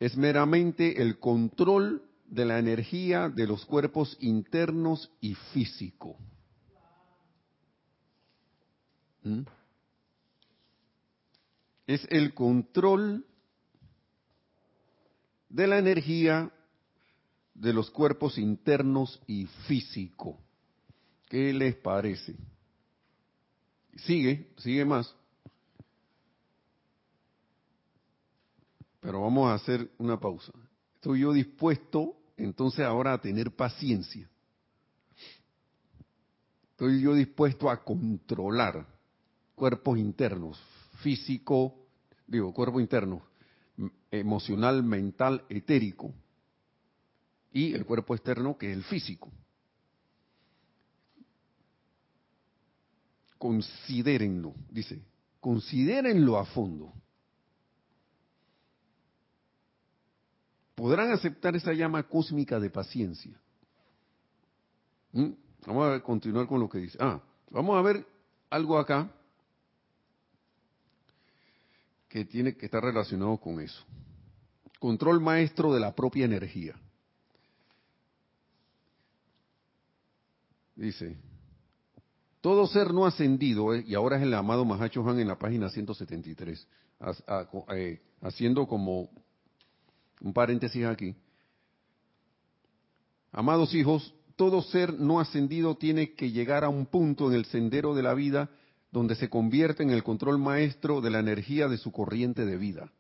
[0.01, 6.17] Es meramente el control de la energía de los cuerpos internos y físico.
[9.23, 9.43] ¿Mm?
[11.87, 13.27] Es el control
[15.49, 16.51] de la energía
[17.55, 20.39] de los cuerpos internos y físico.
[21.29, 22.37] ¿Qué les parece?
[23.97, 25.15] Sigue, sigue más.
[29.01, 30.53] Pero vamos a hacer una pausa.
[30.95, 34.29] Estoy yo dispuesto entonces ahora a tener paciencia.
[36.71, 38.87] Estoy yo dispuesto a controlar
[39.61, 40.59] cuerpos internos,
[41.03, 41.75] físico,
[42.27, 43.21] digo, cuerpo interno,
[44.11, 46.15] emocional, mental, etérico,
[47.53, 49.31] y el cuerpo externo que es el físico.
[53.37, 55.03] Considérenlo, dice,
[55.41, 56.95] considérenlo a fondo.
[60.75, 63.39] podrán aceptar esa llama cósmica de paciencia.
[65.13, 65.33] ¿Mm?
[65.67, 66.97] Vamos a continuar con lo que dice.
[66.99, 67.21] Ah,
[67.51, 68.07] vamos a ver
[68.49, 69.13] algo acá
[72.11, 73.83] que tiene que estar relacionado con eso.
[74.81, 76.75] Control maestro de la propia energía.
[80.75, 81.17] Dice,
[82.41, 85.71] todo ser no ascendido, eh, y ahora es el amado Mahacho Han en la página
[85.71, 86.67] 173,
[87.75, 89.09] eh, haciendo como
[90.21, 91.15] un paréntesis aquí.
[93.31, 97.95] Amados hijos, todo ser no ascendido tiene que llegar a un punto en el sendero
[97.95, 98.51] de la vida
[98.93, 102.91] donde se convierte en el control maestro de la energía de su corriente de vida,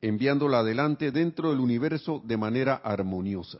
[0.00, 3.58] enviándola adelante dentro del universo de manera armoniosa.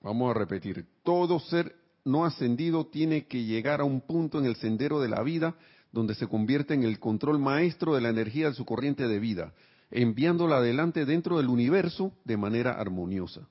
[0.00, 4.54] Vamos a repetir, todo ser no ascendido tiene que llegar a un punto en el
[4.56, 5.56] sendero de la vida
[5.90, 9.52] donde se convierte en el control maestro de la energía de su corriente de vida,
[9.90, 13.48] enviándola adelante dentro del universo de manera armoniosa.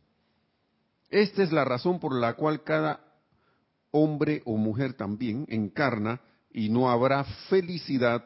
[1.16, 3.00] Esta es la razón por la cual cada
[3.92, 6.20] hombre o mujer también encarna
[6.52, 8.26] y no habrá felicidad,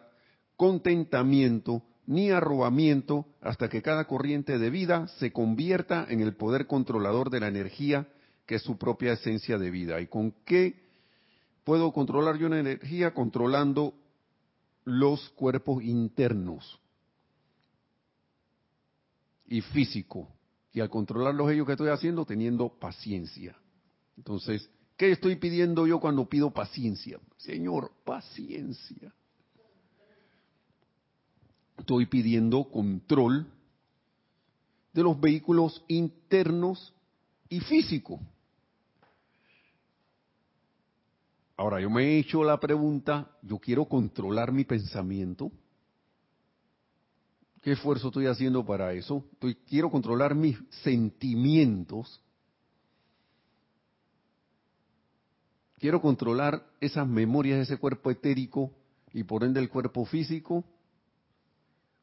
[0.56, 7.30] contentamiento ni arrobamiento hasta que cada corriente de vida se convierta en el poder controlador
[7.30, 8.08] de la energía
[8.48, 10.02] que es su propia esencia de vida.
[10.02, 10.82] ¿Y con qué
[11.66, 13.14] puedo controlar yo una energía?
[13.14, 13.94] Controlando
[14.84, 16.80] los cuerpos internos
[19.46, 20.39] y físico.
[20.80, 23.54] Y al controlar los ellos que estoy haciendo, teniendo paciencia.
[24.16, 27.20] Entonces, ¿qué estoy pidiendo yo cuando pido paciencia?
[27.36, 29.14] Señor, paciencia.
[31.78, 33.46] Estoy pidiendo control
[34.94, 36.94] de los vehículos internos
[37.50, 38.22] y físicos.
[41.58, 45.52] Ahora, yo me he hecho la pregunta, yo quiero controlar mi pensamiento.
[47.62, 49.26] ¿Qué esfuerzo estoy haciendo para eso?
[49.68, 52.22] Quiero controlar mis sentimientos.
[55.78, 58.72] Quiero controlar esas memorias de ese cuerpo etérico
[59.14, 60.64] y por ende el cuerpo físico.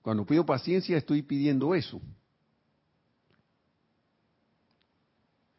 [0.03, 2.01] Cuando pido paciencia estoy pidiendo eso.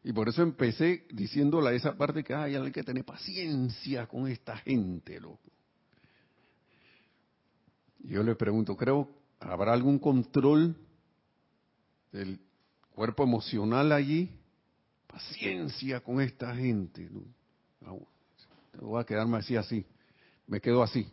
[0.03, 5.19] Y por eso empecé diciéndole esa parte que hay que tener paciencia con esta gente,
[5.19, 5.51] loco.
[7.99, 10.75] Yo le pregunto, creo, ¿habrá algún control
[12.11, 12.39] del
[12.93, 14.29] cuerpo emocional allí?
[15.07, 17.09] Paciencia con esta gente.
[17.81, 17.99] ¿no?
[18.81, 19.85] Voy a quedarme así, así.
[20.47, 21.11] Me quedo así.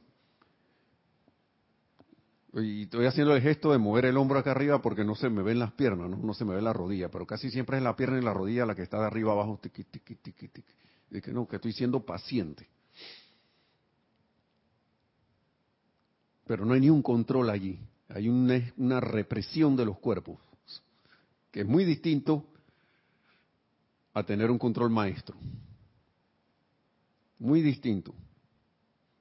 [2.56, 5.42] Y estoy haciendo el gesto de mover el hombro acá arriba porque no se me
[5.42, 8.18] ven las piernas, no, se me ve la rodilla, pero casi siempre es la pierna
[8.18, 10.48] y la rodilla la que está de arriba abajo, tiqui, tiqui, tiqui,
[11.20, 12.68] que no, que estoy siendo paciente.
[16.46, 20.38] Pero no hay ni un control allí, hay una, una represión de los cuerpos,
[21.50, 22.46] que es muy distinto
[24.12, 25.36] a tener un control maestro.
[27.38, 28.14] Muy distinto.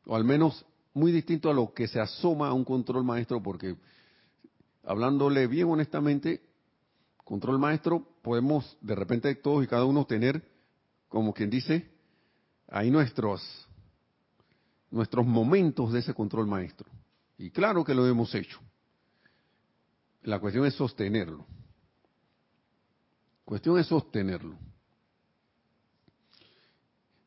[0.05, 3.75] O al menos muy distinto a lo que se asoma a un control maestro, porque
[4.83, 6.41] hablándole bien honestamente,
[7.23, 10.43] control maestro, podemos de repente todos y cada uno tener,
[11.09, 11.89] como quien dice,
[12.67, 13.41] ahí nuestros,
[14.91, 16.89] nuestros momentos de ese control maestro.
[17.37, 18.59] Y claro que lo hemos hecho.
[20.23, 21.45] La cuestión es sostenerlo.
[23.45, 24.57] Cuestión es sostenerlo.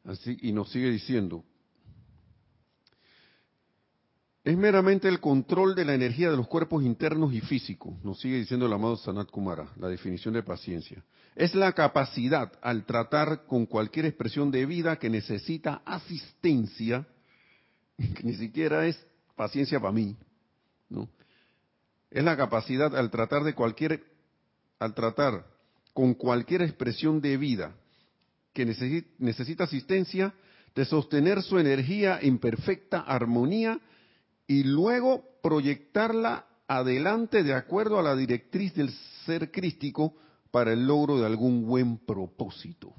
[0.05, 1.44] Así, y nos sigue diciendo,
[4.44, 8.36] es meramente el control de la energía de los cuerpos internos y físicos, nos sigue
[8.36, 11.03] diciendo el amado Sanat Kumara, la definición de paciencia.
[11.34, 17.05] Es la capacidad al tratar con cualquier expresión de vida que necesita asistencia,
[17.99, 20.16] que ni siquiera es paciencia para mí,
[20.88, 21.09] ¿no?
[22.11, 24.04] Es la capacidad al tratar de cualquier,
[24.78, 25.46] al tratar
[25.92, 27.74] con cualquier expresión de vida
[28.52, 30.32] que necesita asistencia,
[30.74, 33.80] de sostener su energía en perfecta armonía
[34.46, 38.90] y luego proyectarla adelante de acuerdo a la directriz del
[39.24, 40.14] ser crístico
[40.50, 42.94] para el logro de algún buen propósito.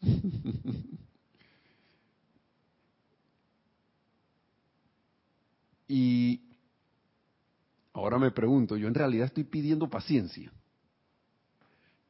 [5.88, 6.51] y
[7.92, 10.52] ahora me pregunto, yo en realidad estoy pidiendo paciencia.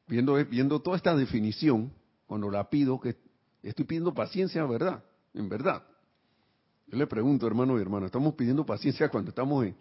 [0.07, 1.93] Viendo, viendo toda esta definición,
[2.27, 3.15] cuando la pido, que
[3.61, 5.03] estoy pidiendo paciencia, ¿verdad?
[5.33, 5.83] En verdad.
[6.87, 9.75] Yo le pregunto, hermano y hermana, estamos pidiendo paciencia cuando estamos en...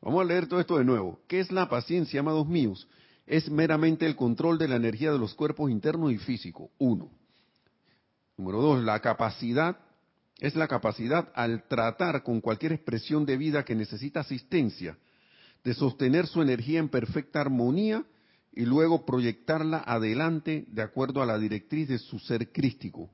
[0.00, 1.20] Vamos a leer todo esto de nuevo.
[1.26, 2.88] ¿Qué es la paciencia, amados míos?
[3.26, 6.70] Es meramente el control de la energía de los cuerpos internos y físicos.
[6.78, 7.10] Uno.
[8.36, 9.78] Número dos, la capacidad
[10.38, 14.98] es la capacidad al tratar con cualquier expresión de vida que necesita asistencia,
[15.66, 18.06] de sostener su energía en perfecta armonía
[18.52, 23.10] y luego proyectarla adelante de acuerdo a la directriz de su ser crístico,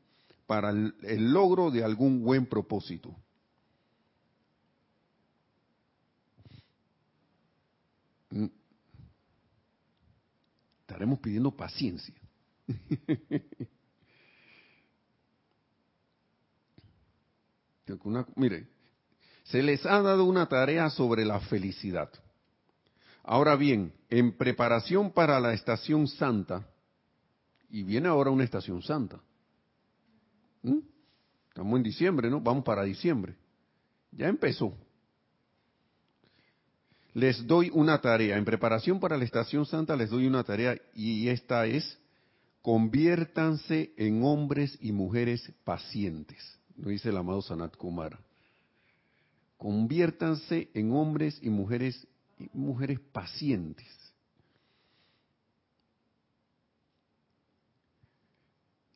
[0.46, 3.16] para el, logro de algún buen propósito.
[8.28, 8.48] Mm.
[10.82, 12.14] estaremos pidiendo paciencia.
[18.36, 18.68] mire,
[19.44, 22.11] se les ha dado una tarea sobre la felicidad.
[23.23, 26.66] Ahora bien, en preparación para la estación santa,
[27.70, 29.20] y viene ahora una estación santa.
[30.62, 30.79] ¿Mm?
[31.49, 32.41] Estamos en diciembre, ¿no?
[32.41, 33.35] Vamos para diciembre.
[34.11, 34.75] Ya empezó
[37.14, 38.37] les doy una tarea.
[38.37, 41.99] En preparación para la estación santa les doy una tarea y esta es,
[42.62, 46.39] conviértanse en hombres y mujeres pacientes,
[46.77, 48.18] lo dice el amado Sanat Kumara.
[49.57, 52.07] Conviértanse en hombres y mujeres,
[52.53, 53.86] mujeres pacientes.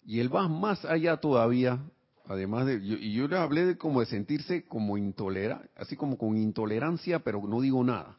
[0.04, 1.80] Y él va más allá todavía,
[2.26, 6.36] además de, y yo le hablé de como de sentirse como intolerante, así como con
[6.36, 8.16] intolerancia, pero no digo nada.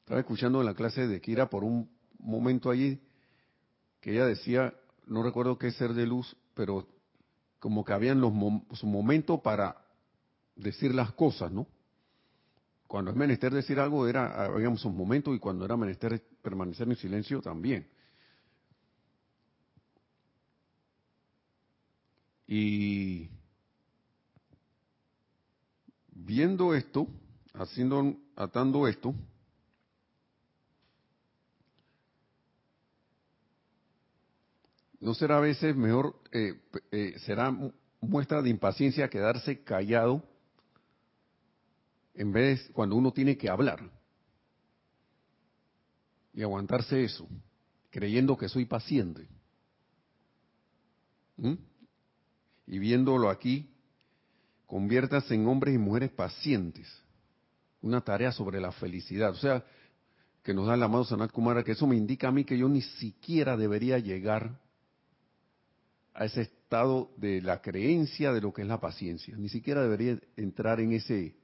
[0.00, 1.88] Estaba escuchando en la clase de Kira por un
[2.18, 3.00] momento allí
[4.00, 4.74] que ella decía,
[5.06, 6.88] no recuerdo qué ser de luz, pero
[7.60, 8.32] como que habían los
[8.72, 9.76] su momento para
[10.56, 11.68] decir las cosas, ¿no?
[12.92, 16.96] Cuando es menester decir algo era habíamos un momento y cuando era menester permanecer en
[16.96, 17.88] silencio también.
[22.46, 23.30] Y
[26.10, 27.08] viendo esto,
[27.54, 29.14] haciendo, atando esto,
[35.00, 37.56] ¿no será a veces mejor, eh, eh, será
[38.02, 40.22] muestra de impaciencia quedarse callado
[42.14, 43.90] en vez cuando uno tiene que hablar?
[46.34, 47.28] Y aguantarse eso,
[47.90, 49.28] creyendo que soy paciente.
[52.66, 53.68] Y viéndolo aquí,
[54.66, 56.88] conviértase en hombres y mujeres pacientes.
[57.82, 59.30] Una tarea sobre la felicidad.
[59.30, 59.64] O sea,
[60.42, 62.68] que nos da el amado Sanat Kumara, que eso me indica a mí que yo
[62.68, 64.58] ni siquiera debería llegar
[66.14, 69.36] a ese estado de la creencia de lo que es la paciencia.
[69.36, 71.36] Ni siquiera debería entrar en ese...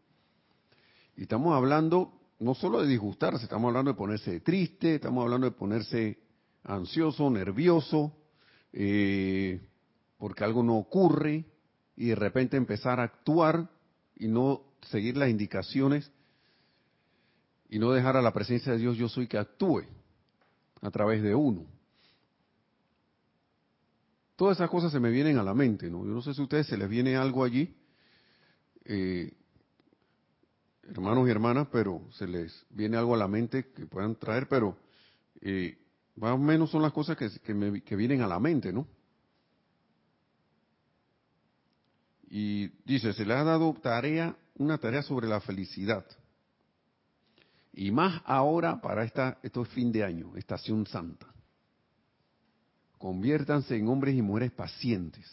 [1.18, 5.56] Y estamos hablando no solo de disgustarse, estamos hablando de ponerse triste, estamos hablando de
[5.56, 6.16] ponerse
[6.62, 8.12] ansioso, nervioso,
[8.72, 9.60] eh,
[10.16, 11.44] porque algo no ocurre
[11.96, 13.68] y de repente empezar a actuar
[14.14, 16.08] y no seguir las indicaciones
[17.68, 19.82] y no dejar a la presencia de Dios yo soy que actúe
[20.82, 21.66] a través de uno.
[24.36, 26.04] Todas esas cosas se me vienen a la mente, ¿no?
[26.04, 27.74] Yo no sé si a ustedes se les viene algo allí,
[28.84, 29.32] eh,
[30.88, 34.76] hermanos y hermanas, pero se les viene algo a la mente que puedan traer, pero
[35.40, 35.78] eh,
[36.16, 38.86] Más o menos son las cosas que, me, que vienen a la mente, ¿no?
[42.30, 46.04] Y dice, se le ha dado tarea, una tarea sobre la felicidad.
[47.72, 51.26] Y más ahora para esta, esto es fin de año, estación santa.
[52.98, 55.24] Conviértanse en hombres y mujeres pacientes.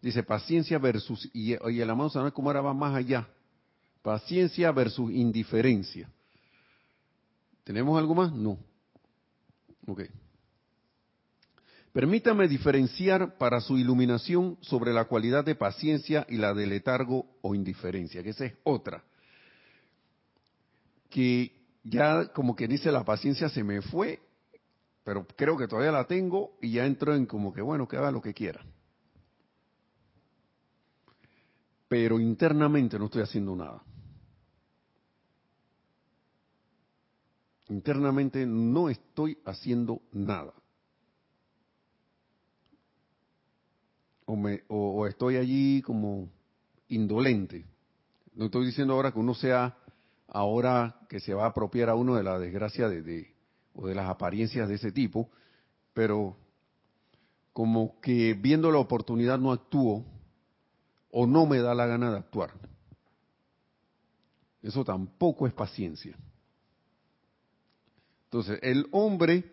[0.00, 3.28] Dice paciencia versus, y, el amado como ahora va más allá.
[4.06, 6.08] Paciencia versus indiferencia.
[7.64, 8.32] ¿Tenemos algo más?
[8.32, 8.56] No.
[9.84, 10.02] Ok.
[11.92, 17.56] Permítame diferenciar para su iluminación sobre la cualidad de paciencia y la de letargo o
[17.56, 19.02] indiferencia, que esa es otra.
[21.10, 21.50] Que
[21.82, 24.20] ya como que dice la paciencia se me fue,
[25.02, 28.12] pero creo que todavía la tengo y ya entro en como que bueno, que haga
[28.12, 28.64] lo que quiera.
[31.88, 33.82] Pero internamente no estoy haciendo nada.
[37.68, 40.54] Internamente no estoy haciendo nada.
[44.26, 46.28] o, me, o, estoy allí como
[46.88, 47.64] indolente.
[48.34, 49.78] No estoy diciendo ahora que uno sea
[50.28, 53.34] ahora que se va a apropiar a uno de la desgracia de, de,
[53.74, 55.30] o de las apariencias de ese tipo,
[55.94, 56.36] pero
[57.52, 60.04] como que viendo la oportunidad no actúo
[61.10, 62.50] o no me da la gana de actuar.
[64.60, 66.18] Eso tampoco es paciencia.
[68.36, 69.44] Entonces, el hombre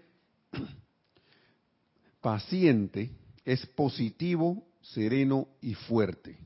[2.22, 3.12] paciente
[3.46, 6.38] es positivo, sereno y fuerte.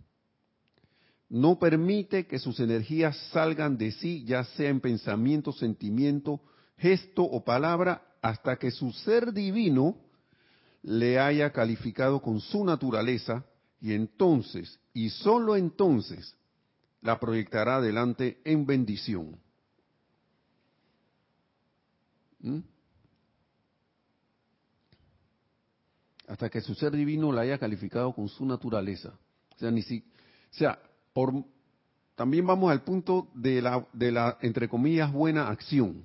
[1.30, 6.40] No permite que sus energías salgan de sí, ya sea en pensamiento, sentimiento,
[6.78, 9.98] gesto o palabra, hasta que su ser divino
[10.84, 13.48] le haya calificado con su naturaleza
[13.82, 16.36] y entonces, y sólo entonces,
[17.02, 19.40] la proyectará adelante en bendición.
[22.40, 22.60] ¿Mm?
[26.28, 29.18] hasta que su ser divino la haya calificado con su naturaleza.
[29.56, 30.04] O sea, o
[30.52, 30.80] sea,
[31.14, 31.34] por,
[32.16, 36.04] también vamos al punto de la, de la, entre comillas, buena acción.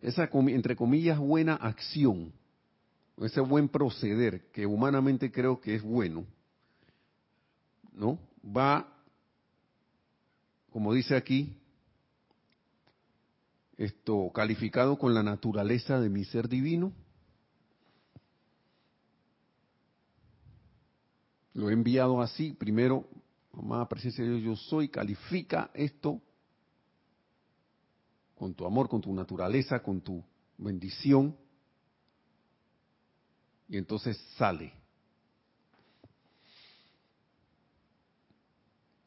[0.00, 2.32] Esa, entre comillas, buena acción,
[3.18, 6.24] ese buen proceder, que humanamente creo que es bueno,
[7.92, 8.18] ¿no?
[8.44, 8.86] Va,
[10.70, 11.56] como dice aquí,
[13.76, 16.92] esto, calificado con la naturaleza de mi ser divino,
[21.54, 22.52] Lo he enviado así.
[22.52, 23.08] Primero,
[23.52, 26.20] mamá, presencia de Dios, yo soy, califica esto
[28.34, 30.22] con tu amor, con tu naturaleza, con tu
[30.58, 31.36] bendición.
[33.68, 34.72] Y entonces sale.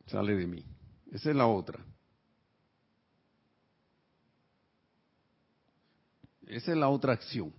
[0.08, 0.66] Sale de mí.
[1.12, 1.86] Esa es la otra.
[6.48, 7.54] Esa es la otra acción.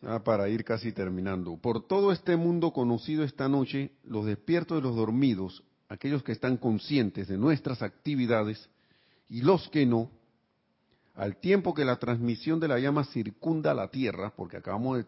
[0.06, 1.56] Ah, para ir casi terminando.
[1.56, 6.58] Por todo este mundo conocido esta noche, los despiertos y los dormidos, aquellos que están
[6.58, 8.70] conscientes de nuestras actividades
[9.30, 10.12] y los que no,
[11.16, 15.06] al tiempo que la transmisión de la llama circunda la Tierra, porque acabamos de,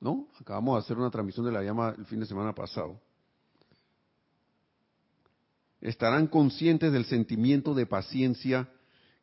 [0.00, 0.26] ¿no?
[0.40, 3.00] Acabamos de hacer una transmisión de la llama el fin de semana pasado.
[5.80, 8.68] Estarán conscientes del sentimiento de paciencia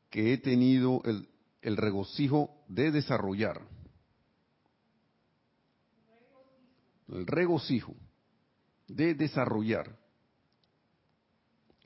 [0.10, 1.28] que he tenido el,
[1.78, 3.62] regocijo de desarrollar
[7.10, 7.96] el regocijo
[8.88, 9.98] de desarrollar,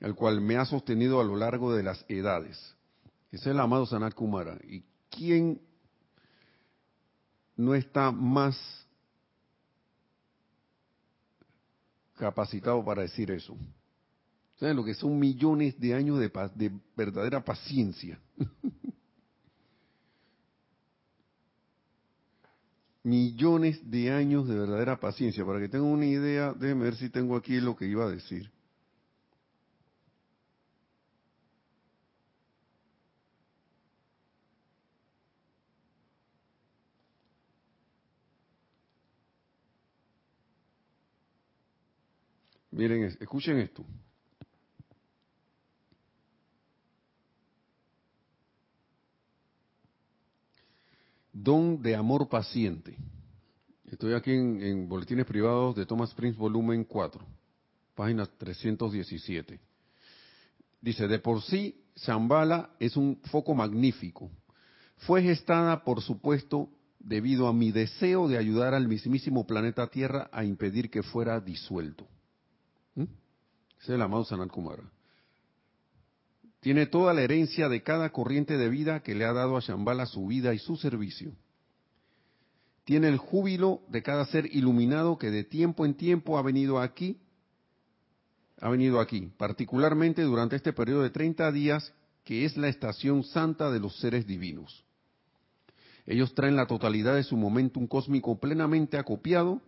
[0.00, 2.76] el cual me ha sostenido a lo largo de las edades.
[3.30, 4.58] Es el amado Sanat Kumara.
[4.64, 5.60] ¿Y quién
[7.56, 8.56] no está más
[12.16, 13.56] capacitado para decir eso?
[14.60, 18.20] ¿Saben lo que son millones de años de, de verdadera paciencia?
[23.02, 25.46] millones de años de verdadera paciencia.
[25.46, 28.50] Para que tengan una idea, déjenme ver si tengo aquí lo que iba a decir.
[42.70, 43.86] Miren, escuchen esto.
[51.42, 52.98] Don de amor paciente.
[53.86, 57.24] Estoy aquí en, Boletines Privados de Thomas Prince, volumen 4,
[57.94, 59.58] página 317.
[60.82, 64.30] Dice, de por sí, Zambala es un foco magnífico.
[64.98, 66.68] Fue gestada, por supuesto,
[66.98, 72.06] debido a mi deseo de ayudar al mismísimo planeta Tierra a impedir que fuera disuelto.
[72.94, 73.04] ¿Mm?
[73.04, 73.08] Ese
[73.78, 74.82] es el amado Sanal Kumara.
[76.60, 80.06] Tiene toda la herencia de cada corriente de vida que le ha dado a Shambhala
[80.06, 81.32] su vida y su servicio.
[82.84, 87.18] Tiene el júbilo de cada ser iluminado que de tiempo en tiempo ha venido aquí,
[88.60, 91.94] ha venido aquí, particularmente durante este periodo de 30 días,
[92.24, 94.84] que es la estación santa de los seres divinos.
[96.04, 99.62] Ellos traen la totalidad de su momentum cósmico plenamente acopiado.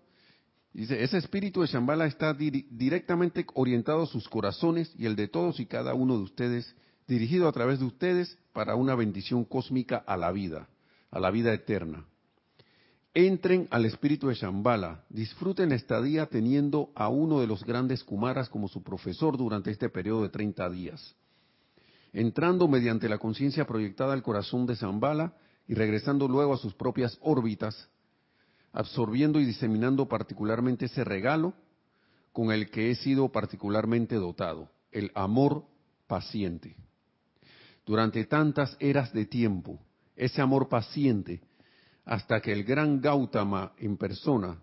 [0.73, 5.61] Dice, ese espíritu de Shambhala está directamente orientado a sus corazones y el de todos
[5.61, 6.75] y cada uno de ustedes,
[7.07, 10.69] dirigido a través de ustedes para una bendición cósmica a la vida,
[11.11, 12.07] a la vida eterna.
[13.13, 18.49] Entren al espíritu de Shambhala, disfruten la estadía teniendo a uno de los grandes Kumaras
[18.49, 21.15] como su profesor durante este periodo de 30 días.
[22.15, 25.35] Entrando mediante la conciencia proyectada al corazón de Shambhala,
[25.69, 27.89] y regresando luego a sus propias órbitas,
[28.73, 31.55] absorbiendo y diseminando particularmente ese regalo
[32.33, 35.65] con el que he sido particularmente dotado, el amor
[36.07, 36.77] paciente.
[37.85, 39.79] Durante tantas eras de tiempo,
[40.17, 41.41] ese amor paciente,
[42.05, 44.59] hasta que el gran Gautama en persona,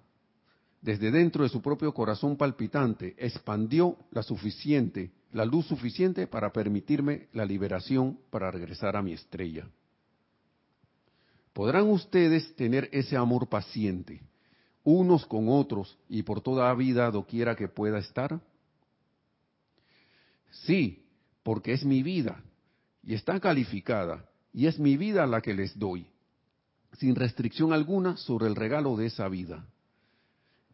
[0.82, 7.28] desde dentro de su propio corazón palpitante, expandió la suficiente, la luz suficiente para permitirme
[7.34, 9.68] la liberación para regresar a mi estrella.
[11.60, 14.22] ¿Podrán ustedes tener ese amor paciente,
[14.86, 18.39] unos con otros y por toda vida doquiera que pueda estar?
[20.51, 21.03] Sí,
[21.43, 22.41] porque es mi vida
[23.03, 26.07] y está calificada y es mi vida la que les doy,
[26.93, 29.68] sin restricción alguna sobre el regalo de esa vida.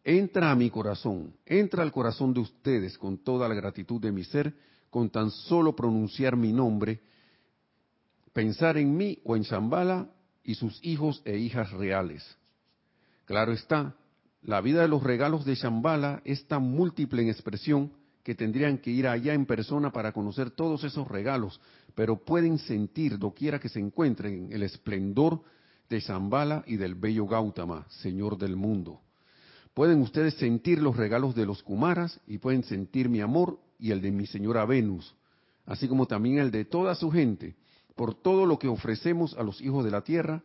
[0.04, 4.22] Entra a mi corazón, entra al corazón de ustedes con toda la gratitud de mi
[4.22, 4.54] ser,
[4.88, 7.00] con tan solo pronunciar mi nombre,
[8.32, 10.12] pensar en mí o en Zambala
[10.46, 12.24] y sus hijos e hijas reales.
[13.24, 13.96] Claro está,
[14.42, 17.92] la vida de los regalos de Shambhala es tan múltiple en expresión
[18.22, 21.60] que tendrían que ir allá en persona para conocer todos esos regalos,
[21.96, 25.42] pero pueden sentir, doquiera que se encuentren, el esplendor
[25.90, 29.00] de Shambhala y del bello Gautama, Señor del mundo.
[29.74, 34.00] Pueden ustedes sentir los regalos de los Kumaras y pueden sentir mi amor y el
[34.00, 35.14] de mi señora Venus,
[35.64, 37.56] así como también el de toda su gente,
[37.96, 40.44] por todo lo que ofrecemos a los hijos de la tierra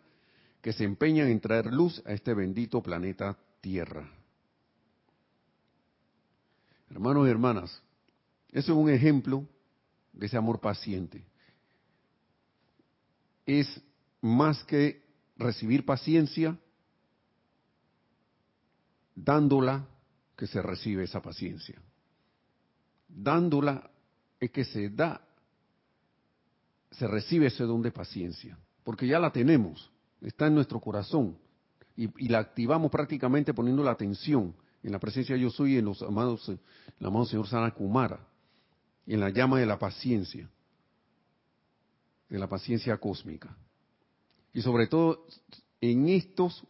[0.61, 4.09] que se empeñan en traer luz a este bendito planeta Tierra.
[6.89, 7.83] Hermanos y hermanas,
[8.51, 9.45] eso es un ejemplo
[10.13, 11.23] de ese amor paciente.
[13.45, 13.81] Es
[14.21, 15.03] más que
[15.37, 16.57] recibir paciencia,
[19.15, 19.87] dándola
[20.35, 21.81] que se recibe esa paciencia.
[23.07, 23.89] Dándola
[24.39, 25.21] es que se da
[26.91, 31.37] se recibe ese don de paciencia, porque ya la tenemos, está en nuestro corazón
[31.95, 36.01] y, la activamos prácticamente poniendo la atención en la presencia de yo soy en los
[36.01, 38.27] amados, el amado Señor Sana Kumara,
[39.05, 40.49] en la llama de la paciencia,
[42.29, 43.55] de la paciencia cósmica.
[44.53, 45.25] Y sobre todo
[45.79, 46.63] en estos,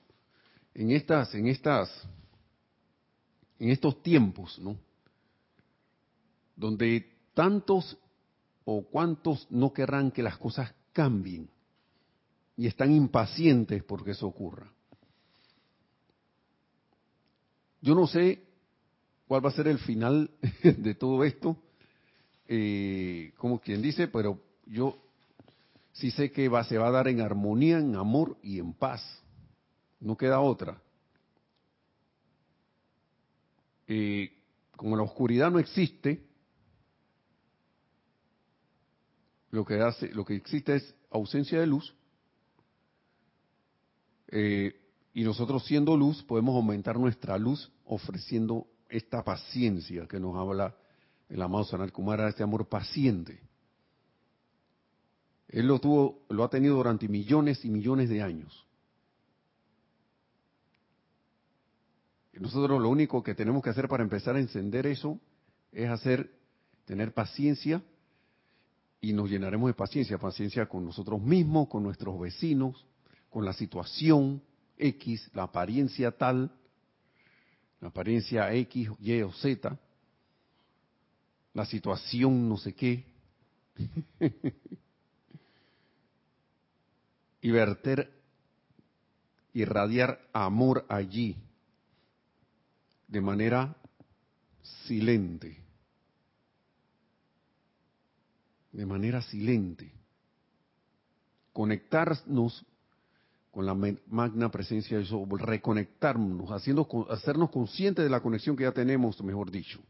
[0.73, 2.07] en estas, en estas,
[3.59, 4.77] en estos tiempos, ¿no?
[6.55, 7.97] Donde tantos
[8.65, 11.49] o cuántos no querrán que las cosas cambien
[12.55, 14.71] y están impacientes porque eso ocurra.
[17.81, 18.43] Yo no sé
[19.27, 20.29] cuál va a ser el final
[20.63, 21.57] de todo esto,
[22.47, 24.97] eh, como quien dice, pero yo
[25.93, 29.01] sí sé que va, se va a dar en armonía, en amor y en paz.
[29.99, 30.81] No queda otra.
[33.87, 34.31] Eh,
[34.75, 36.23] como la oscuridad no existe,
[39.51, 41.93] lo que hace, lo que existe es ausencia de luz.
[44.29, 44.73] Eh,
[45.13, 50.75] y nosotros siendo luz podemos aumentar nuestra luz ofreciendo esta paciencia que nos habla
[51.29, 53.41] el amado Sanal Kumara, este amor paciente.
[55.49, 58.65] Él lo tuvo, lo ha tenido durante millones y millones de años.
[62.33, 65.19] Y nosotros lo único que tenemos que hacer para empezar a encender eso
[65.73, 66.31] es hacer,
[66.85, 67.81] tener paciencia
[69.01, 72.85] y nos llenaremos de paciencia, paciencia con nosotros mismos, con nuestros vecinos,
[73.31, 74.43] con la situación
[74.77, 76.51] X, la apariencia tal,
[77.79, 79.75] la apariencia X, Y o Z,
[81.53, 83.03] la situación no sé qué,
[87.41, 88.13] y verter,
[89.53, 91.35] irradiar amor allí,
[93.07, 93.75] de manera
[94.85, 95.60] silente
[98.71, 99.91] de manera silente.
[101.53, 102.65] Conectarnos
[103.51, 108.71] con la magna presencia de Dios, reconectarnos, haciendo, hacernos conscientes de la conexión que ya
[108.71, 109.81] tenemos, mejor dicho.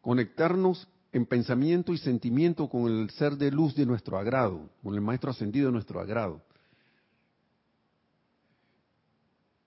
[0.00, 5.02] Conectarnos en pensamiento y sentimiento con el ser de luz de nuestro agrado, con el
[5.02, 6.42] maestro ascendido de nuestro agrado.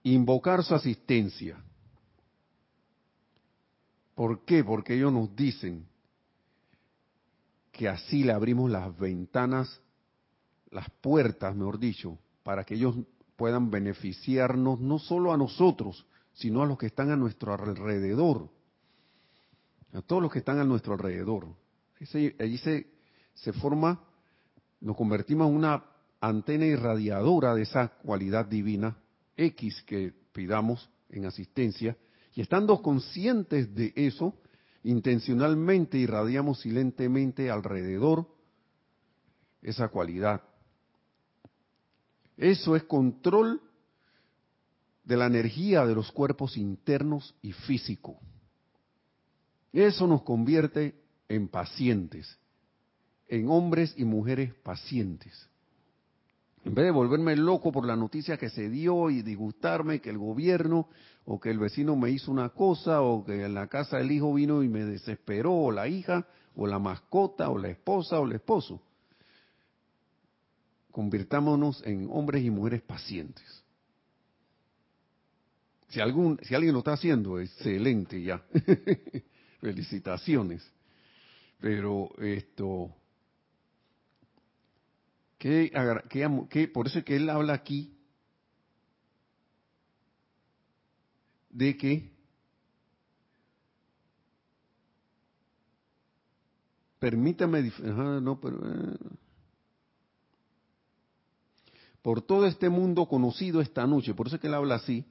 [0.03, 1.63] Invocar su asistencia.
[4.15, 4.63] ¿Por qué?
[4.63, 5.90] Porque ellos nos dicen
[7.81, 9.81] que así le abrimos las ventanas,
[10.69, 12.95] las puertas, mejor dicho, para que ellos
[13.35, 18.51] puedan beneficiarnos no solo a nosotros, sino a los que están a nuestro alrededor
[19.93, 21.47] a todos los que están a nuestro alrededor.
[22.39, 22.85] Allí se,
[23.33, 23.99] se forma,
[24.79, 25.83] nos convertimos en una
[26.19, 28.95] antena irradiadora de esa cualidad divina
[29.35, 31.97] X que pidamos en asistencia,
[32.35, 34.35] y estando conscientes de eso,
[34.83, 38.27] intencionalmente irradiamos silentemente alrededor
[39.61, 40.41] esa cualidad.
[42.37, 43.61] Eso es control
[45.03, 48.17] de la energía de los cuerpos internos y físicos.
[49.73, 50.95] Eso nos convierte
[51.29, 52.37] en pacientes,
[53.27, 55.47] en hombres y mujeres pacientes.
[56.63, 60.17] En vez de volverme loco por la noticia que se dio y disgustarme que el
[60.17, 60.89] gobierno
[61.25, 64.33] o que el vecino me hizo una cosa o que en la casa el hijo
[64.33, 68.33] vino y me desesperó o la hija o la mascota o la esposa o el
[68.33, 68.81] esposo.
[70.91, 73.63] Convirtámonos en hombres y mujeres pacientes.
[75.89, 78.41] Si, algún, si alguien lo está haciendo, excelente ya.
[79.61, 80.69] felicitaciones.
[81.59, 82.93] Pero esto,
[85.37, 85.71] que,
[86.49, 87.95] que, por eso es que él habla aquí
[91.51, 92.11] de que
[96.99, 98.97] permítame, eh,
[102.01, 105.05] por todo este mundo conocido esta noche, por eso es que él habla así,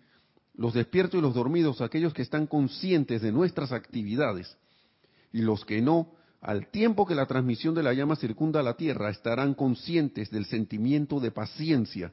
[0.55, 4.57] los despiertos y los dormidos, aquellos que están conscientes de nuestras actividades,
[5.33, 9.11] y los que no, al tiempo que la transmisión de la llama circunda la Tierra,
[9.11, 12.13] estarán conscientes del sentimiento de paciencia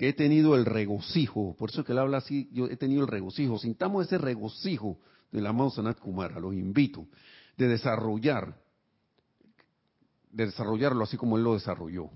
[0.00, 3.06] que he tenido el regocijo, por eso que él habla así, yo he tenido el
[3.06, 4.98] regocijo, sintamos ese regocijo
[5.30, 7.06] del amado Sanat Kumara, los invito,
[7.58, 8.58] de desarrollar,
[10.30, 12.08] de desarrollarlo así como él lo desarrolló.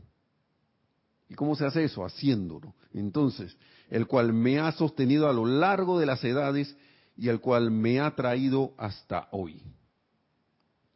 [1.29, 2.07] ¿Y cómo se hace eso?
[2.07, 2.75] Haciéndolo.
[2.95, 3.55] Entonces,
[3.91, 6.75] el cual me ha sostenido a lo largo de las edades
[7.19, 9.61] y el cual me ha traído hasta hoy.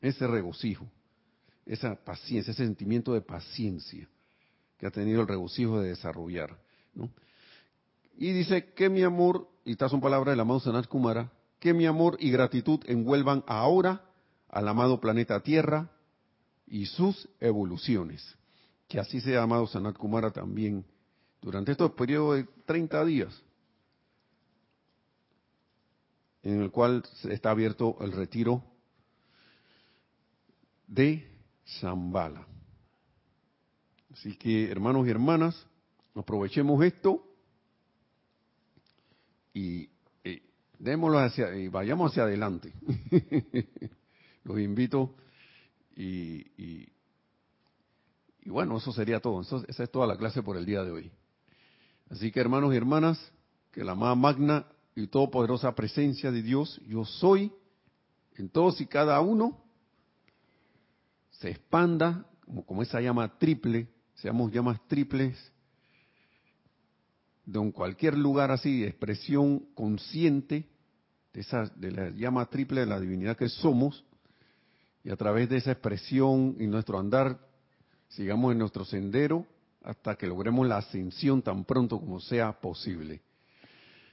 [0.01, 0.91] Ese regocijo,
[1.67, 4.09] esa paciencia, ese sentimiento de paciencia
[4.79, 6.67] que ha tenido el regocijo de desarrollar.
[8.17, 11.31] Y dice que mi amor, y estas son palabras del amado Sanat Kumara,
[11.61, 14.05] que mi amor y gratitud envuelvan ahora
[14.49, 15.91] al amado planeta Tierra
[16.67, 18.37] y sus evoluciones.
[18.89, 20.85] Que así sea, amado Sanat Kumara, también
[21.41, 23.43] durante estos periodos de 30 días,
[26.43, 28.65] en el cual está abierto el retiro
[30.87, 31.31] de
[31.81, 32.47] Zambala.
[34.13, 35.67] Así que, hermanos y hermanas,
[36.21, 37.25] aprovechemos esto
[39.55, 39.89] y,
[40.79, 42.73] démoslo hacia, y vayamos hacia adelante.
[44.45, 45.17] Los invito
[45.97, 46.89] y, y,
[48.47, 49.41] bueno, eso sería todo.
[49.41, 51.11] esa es toda la clase por el día de hoy.
[52.09, 53.33] Así que hermanos y hermanas,
[53.73, 57.53] que la más magna y todopoderosa presencia de Dios, yo soy,
[58.37, 59.63] en todos y cada uno,
[61.31, 62.25] se expanda
[62.67, 65.37] como, esa llama triple, seamos llamas triples,
[67.49, 70.69] de cualquier lugar así, de expresión consciente
[71.33, 74.05] de, esa, de la llama triple de la divinidad que somos,
[75.03, 77.39] y a través de esa expresión y nuestro andar,
[78.09, 79.47] sigamos en nuestro sendero
[79.83, 83.23] hasta que logremos la ascensión tan pronto como sea posible.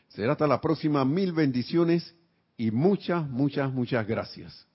[0.10, 1.04] Será hasta la próxima.
[1.04, 2.16] Mil bendiciones
[2.56, 4.66] y muchas, muchas, muchas gracias.